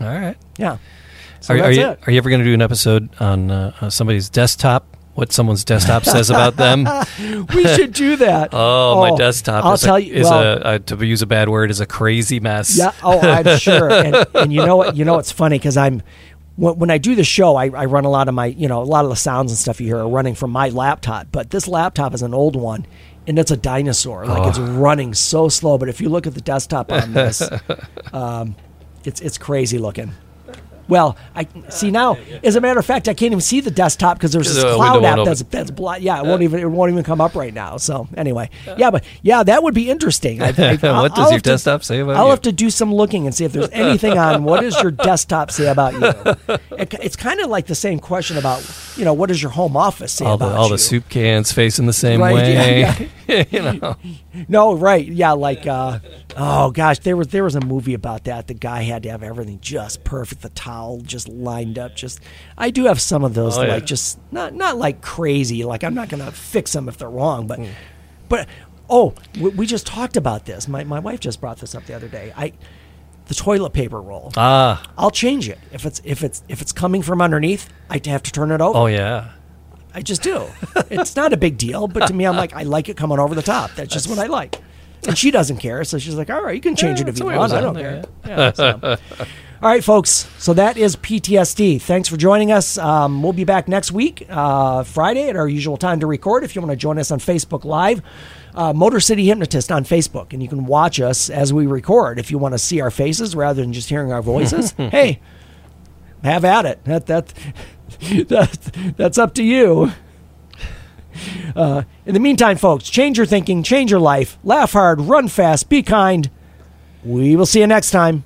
All 0.00 0.08
right. 0.08 0.36
Yeah. 0.58 0.78
So 1.40 1.54
are, 1.54 1.64
are 1.64 1.72
you 1.72 1.84
are 1.84 2.10
you 2.10 2.18
ever 2.18 2.28
going 2.28 2.40
to 2.40 2.44
do 2.44 2.54
an 2.54 2.62
episode 2.62 3.08
on 3.20 3.50
uh, 3.50 3.72
uh, 3.80 3.90
somebody's 3.90 4.28
desktop? 4.28 4.93
What 5.14 5.32
someone's 5.32 5.64
desktop 5.64 6.04
says 6.14 6.28
about 6.28 6.56
them? 6.56 6.88
we 7.54 7.66
should 7.68 7.92
do 7.92 8.16
that. 8.16 8.50
Oh, 8.66 9.00
my 9.00 9.16
desktop 9.16 9.64
I'll 9.64 9.74
is, 9.74 9.82
tell 9.82 9.96
a, 9.96 10.00
you. 10.00 10.14
is 10.14 10.24
well, 10.24 10.58
a, 10.62 10.74
a 10.74 10.78
to 10.80 11.04
use 11.04 11.22
a 11.22 11.26
bad 11.26 11.48
word 11.48 11.70
is 11.70 11.80
a 11.80 11.86
crazy 11.86 12.40
mess. 12.40 12.76
Yeah. 12.76 12.92
Oh, 13.02 13.20
I'm 13.20 13.58
sure. 13.58 13.90
And, 13.90 14.26
and 14.34 14.52
you 14.52 14.64
know 14.64 14.76
what? 14.76 14.96
You 14.96 15.04
know 15.04 15.18
it's 15.18 15.32
funny 15.32 15.58
because 15.58 15.76
I'm 15.76 16.02
when, 16.56 16.78
when 16.78 16.90
I 16.90 16.98
do 16.98 17.14
the 17.14 17.24
show, 17.24 17.56
I, 17.56 17.66
I 17.66 17.84
run 17.86 18.04
a 18.04 18.10
lot 18.10 18.28
of 18.28 18.34
my 18.34 18.46
you 18.46 18.68
know 18.68 18.82
a 18.82 18.84
lot 18.84 19.04
of 19.04 19.10
the 19.10 19.16
sounds 19.16 19.50
and 19.50 19.58
stuff 19.58 19.80
you 19.80 19.86
hear 19.86 19.98
are 19.98 20.08
running 20.08 20.34
from 20.34 20.50
my 20.50 20.68
laptop. 20.68 21.28
But 21.32 21.50
this 21.50 21.68
laptop 21.68 22.14
is 22.14 22.22
an 22.22 22.32
old 22.34 22.56
one, 22.56 22.86
and 23.26 23.38
it's 23.38 23.50
a 23.50 23.56
dinosaur. 23.56 24.26
Like 24.26 24.48
it's 24.48 24.58
running 24.58 25.14
so 25.14 25.48
slow. 25.48 25.78
But 25.78 25.88
if 25.88 26.00
you 26.00 26.08
look 26.08 26.26
at 26.26 26.34
the 26.34 26.40
desktop 26.40 26.90
on 26.92 27.12
this, 27.12 27.42
um, 28.12 28.56
it's 29.04 29.20
it's 29.20 29.38
crazy 29.38 29.78
looking. 29.78 30.12
Well, 30.88 31.16
I 31.34 31.46
see 31.70 31.90
now. 31.90 32.16
As 32.42 32.56
a 32.56 32.60
matter 32.60 32.78
of 32.78 32.84
fact, 32.86 33.08
I 33.08 33.14
can't 33.14 33.32
even 33.32 33.40
see 33.40 33.60
the 33.60 33.70
desktop 33.70 34.18
because 34.18 34.32
there's 34.32 34.52
this 34.52 34.62
The 34.62 34.74
cloud 34.74 35.04
app 35.04 35.24
that's 35.24 35.42
that's 35.44 35.70
blo- 35.70 35.94
Yeah, 35.94 36.20
it 36.20 36.26
won't 36.26 36.42
even 36.42 36.60
it 36.60 36.66
won't 36.66 36.92
even 36.92 37.04
come 37.04 37.20
up 37.20 37.34
right 37.34 37.54
now. 37.54 37.76
So 37.78 38.06
anyway, 38.16 38.50
yeah, 38.76 38.90
but 38.90 39.04
yeah, 39.22 39.42
that 39.42 39.62
would 39.62 39.74
be 39.74 39.90
interesting. 39.90 40.42
I, 40.42 40.48
I, 40.48 40.78
I'll- 40.82 41.02
What 41.02 41.14
does 41.14 41.18
I'll 41.18 41.30
your 41.30 41.32
have 41.32 41.42
to- 41.42 41.50
desktop 41.50 41.84
say 41.84 42.00
about 42.00 42.16
I'll 42.16 42.24
you? 42.24 42.30
have 42.30 42.42
to 42.42 42.52
do 42.52 42.70
some 42.70 42.94
looking 42.94 43.26
and 43.26 43.34
see 43.34 43.44
if 43.44 43.52
there's 43.52 43.68
anything 43.72 44.18
on 44.18 44.44
what 44.44 44.60
does 44.60 44.80
your 44.82 44.90
desktop 44.90 45.50
say 45.50 45.68
about 45.68 45.94
you. 45.94 46.58
It, 46.76 46.92
it's 46.94 47.14
kind 47.16 47.38
of 47.40 47.48
like 47.50 47.66
the 47.66 47.74
same 47.76 48.00
question 48.00 48.36
about 48.36 48.60
you 48.96 49.04
know 49.04 49.12
what 49.14 49.28
does 49.28 49.40
your 49.40 49.52
home 49.52 49.76
office 49.76 50.10
say 50.12 50.24
all 50.24 50.36
the 50.36 50.44
about 50.46 50.58
all 50.58 50.66
you? 50.66 50.72
the 50.74 50.78
soup 50.78 51.08
cans 51.08 51.52
facing 51.52 51.86
the 51.86 51.92
same 51.92 52.20
Right, 52.20 52.34
way. 52.34 52.80
yeah, 52.80 53.44
you 53.50 53.62
know. 53.62 53.96
No, 54.48 54.74
right? 54.74 55.06
Yeah, 55.06 55.32
like 55.32 55.66
uh, 55.66 56.00
oh 56.36 56.70
gosh, 56.70 56.98
there 57.00 57.16
was 57.16 57.28
there 57.28 57.44
was 57.44 57.54
a 57.54 57.60
movie 57.60 57.94
about 57.94 58.24
that. 58.24 58.46
The 58.48 58.54
guy 58.54 58.82
had 58.82 59.02
to 59.04 59.10
have 59.10 59.22
everything 59.22 59.58
just 59.60 60.04
perfect, 60.04 60.42
the 60.42 60.48
towel 60.50 61.00
just 61.00 61.28
lined 61.28 61.78
up. 61.78 61.94
Just 61.96 62.20
I 62.58 62.70
do 62.70 62.84
have 62.84 63.00
some 63.00 63.24
of 63.24 63.34
those, 63.34 63.56
Oh, 63.58 63.62
yeah. 63.62 63.74
like 63.74 63.86
just 63.86 64.18
not 64.32 64.54
not 64.54 64.76
like 64.76 65.00
crazy. 65.02 65.64
Like 65.64 65.84
I'm 65.84 65.94
not 65.94 66.08
gonna 66.08 66.32
fix 66.32 66.72
them 66.72 66.88
if 66.88 66.98
they're 66.98 67.08
wrong, 67.10 67.46
but 67.46 67.58
Hmm. 67.60 67.66
but 68.28 68.48
oh, 68.90 69.14
we, 69.40 69.50
we 69.50 69.66
just 69.66 69.86
talked 69.86 70.16
about 70.16 70.46
this. 70.46 70.66
My 70.68 70.84
my 70.84 70.98
wife 70.98 71.20
just 71.20 71.40
brought 71.40 71.58
this 71.58 71.74
up 71.74 71.86
the 71.86 71.94
other 71.94 72.08
day. 72.08 72.32
I 72.36 72.52
the 73.26 73.34
toilet 73.34 73.70
paper 73.72 74.02
roll. 74.02 74.32
Ah. 74.36 74.82
I'll 74.98 75.10
change 75.10 75.48
it 75.48 75.58
if 75.72 75.86
it's 75.86 76.00
if 76.04 76.22
it's 76.24 76.42
if 76.48 76.60
it's 76.60 76.72
coming 76.72 77.00
from 77.02 77.22
underneath. 77.22 77.70
I 77.88 78.00
have 78.06 78.22
to 78.24 78.32
turn 78.32 78.50
it 78.50 78.60
over. 78.60 78.76
Oh 78.78 78.86
yeah. 78.86 79.30
I 79.94 80.02
just 80.02 80.22
do. 80.22 80.46
it's 80.90 81.16
not 81.16 81.32
a 81.32 81.36
big 81.36 81.56
deal, 81.56 81.86
but 81.88 82.06
to 82.08 82.14
me, 82.14 82.24
I'm 82.26 82.36
like, 82.36 82.52
I 82.52 82.62
like 82.64 82.88
it 82.88 82.96
coming 82.96 83.18
over 83.18 83.34
the 83.34 83.42
top. 83.42 83.70
That's 83.76 83.92
just 83.92 84.08
what 84.08 84.18
I 84.18 84.26
like. 84.26 84.60
And 85.06 85.16
she 85.16 85.30
doesn't 85.30 85.58
care, 85.58 85.84
so 85.84 85.98
she's 85.98 86.14
like, 86.14 86.30
"All 86.30 86.42
right, 86.42 86.54
you 86.54 86.62
can 86.62 86.76
change 86.76 86.98
Yeah, 86.98 87.06
it 87.06 87.08
if 87.10 87.16
you 87.16 87.24
the 87.24 87.26
way 87.26 87.34
it 87.34 87.38
want. 87.38 87.52
I 87.52 87.60
don't 87.60 87.76
on 87.76 87.82
care." 87.82 88.04
Yeah, 88.26 88.52
so. 88.52 88.96
All 89.62 89.68
right, 89.70 89.84
folks. 89.84 90.28
So 90.38 90.54
that 90.54 90.76
is 90.76 90.96
PTSD. 90.96 91.80
Thanks 91.80 92.08
for 92.08 92.16
joining 92.16 92.52
us. 92.52 92.76
Um, 92.78 93.22
we'll 93.22 93.32
be 93.32 93.44
back 93.44 93.68
next 93.68 93.92
week, 93.92 94.26
uh, 94.28 94.82
Friday, 94.82 95.28
at 95.28 95.36
our 95.36 95.48
usual 95.48 95.76
time 95.76 96.00
to 96.00 96.06
record. 96.06 96.42
If 96.44 96.54
you 96.54 96.62
want 96.62 96.70
to 96.72 96.76
join 96.76 96.98
us 96.98 97.10
on 97.10 97.18
Facebook 97.18 97.64
Live, 97.64 98.02
uh, 98.54 98.72
Motor 98.72 99.00
City 99.00 99.26
Hypnotist 99.26 99.70
on 99.70 99.84
Facebook, 99.84 100.32
and 100.32 100.42
you 100.42 100.48
can 100.48 100.66
watch 100.66 101.00
us 101.00 101.30
as 101.30 101.52
we 101.52 101.66
record. 101.66 102.18
If 102.18 102.30
you 102.30 102.38
want 102.38 102.52
to 102.52 102.58
see 102.58 102.80
our 102.80 102.90
faces 102.90 103.36
rather 103.36 103.62
than 103.62 103.72
just 103.72 103.88
hearing 103.88 104.12
our 104.12 104.22
voices, 104.22 104.72
hey, 104.76 105.20
have 106.22 106.44
at 106.44 106.66
it. 106.66 106.84
That 106.84 107.06
that, 107.06 107.32
that 108.28 108.94
that's 108.96 109.18
up 109.18 109.34
to 109.34 109.42
you. 109.42 109.92
Uh, 111.54 111.82
in 112.06 112.14
the 112.14 112.20
meantime, 112.20 112.56
folks, 112.56 112.90
change 112.90 113.16
your 113.16 113.26
thinking, 113.26 113.62
change 113.62 113.90
your 113.90 114.00
life, 114.00 114.36
laugh 114.42 114.72
hard, 114.72 115.00
run 115.00 115.28
fast, 115.28 115.68
be 115.68 115.82
kind. 115.82 116.28
We 117.04 117.36
will 117.36 117.46
see 117.46 117.60
you 117.60 117.66
next 117.66 117.90
time. 117.90 118.24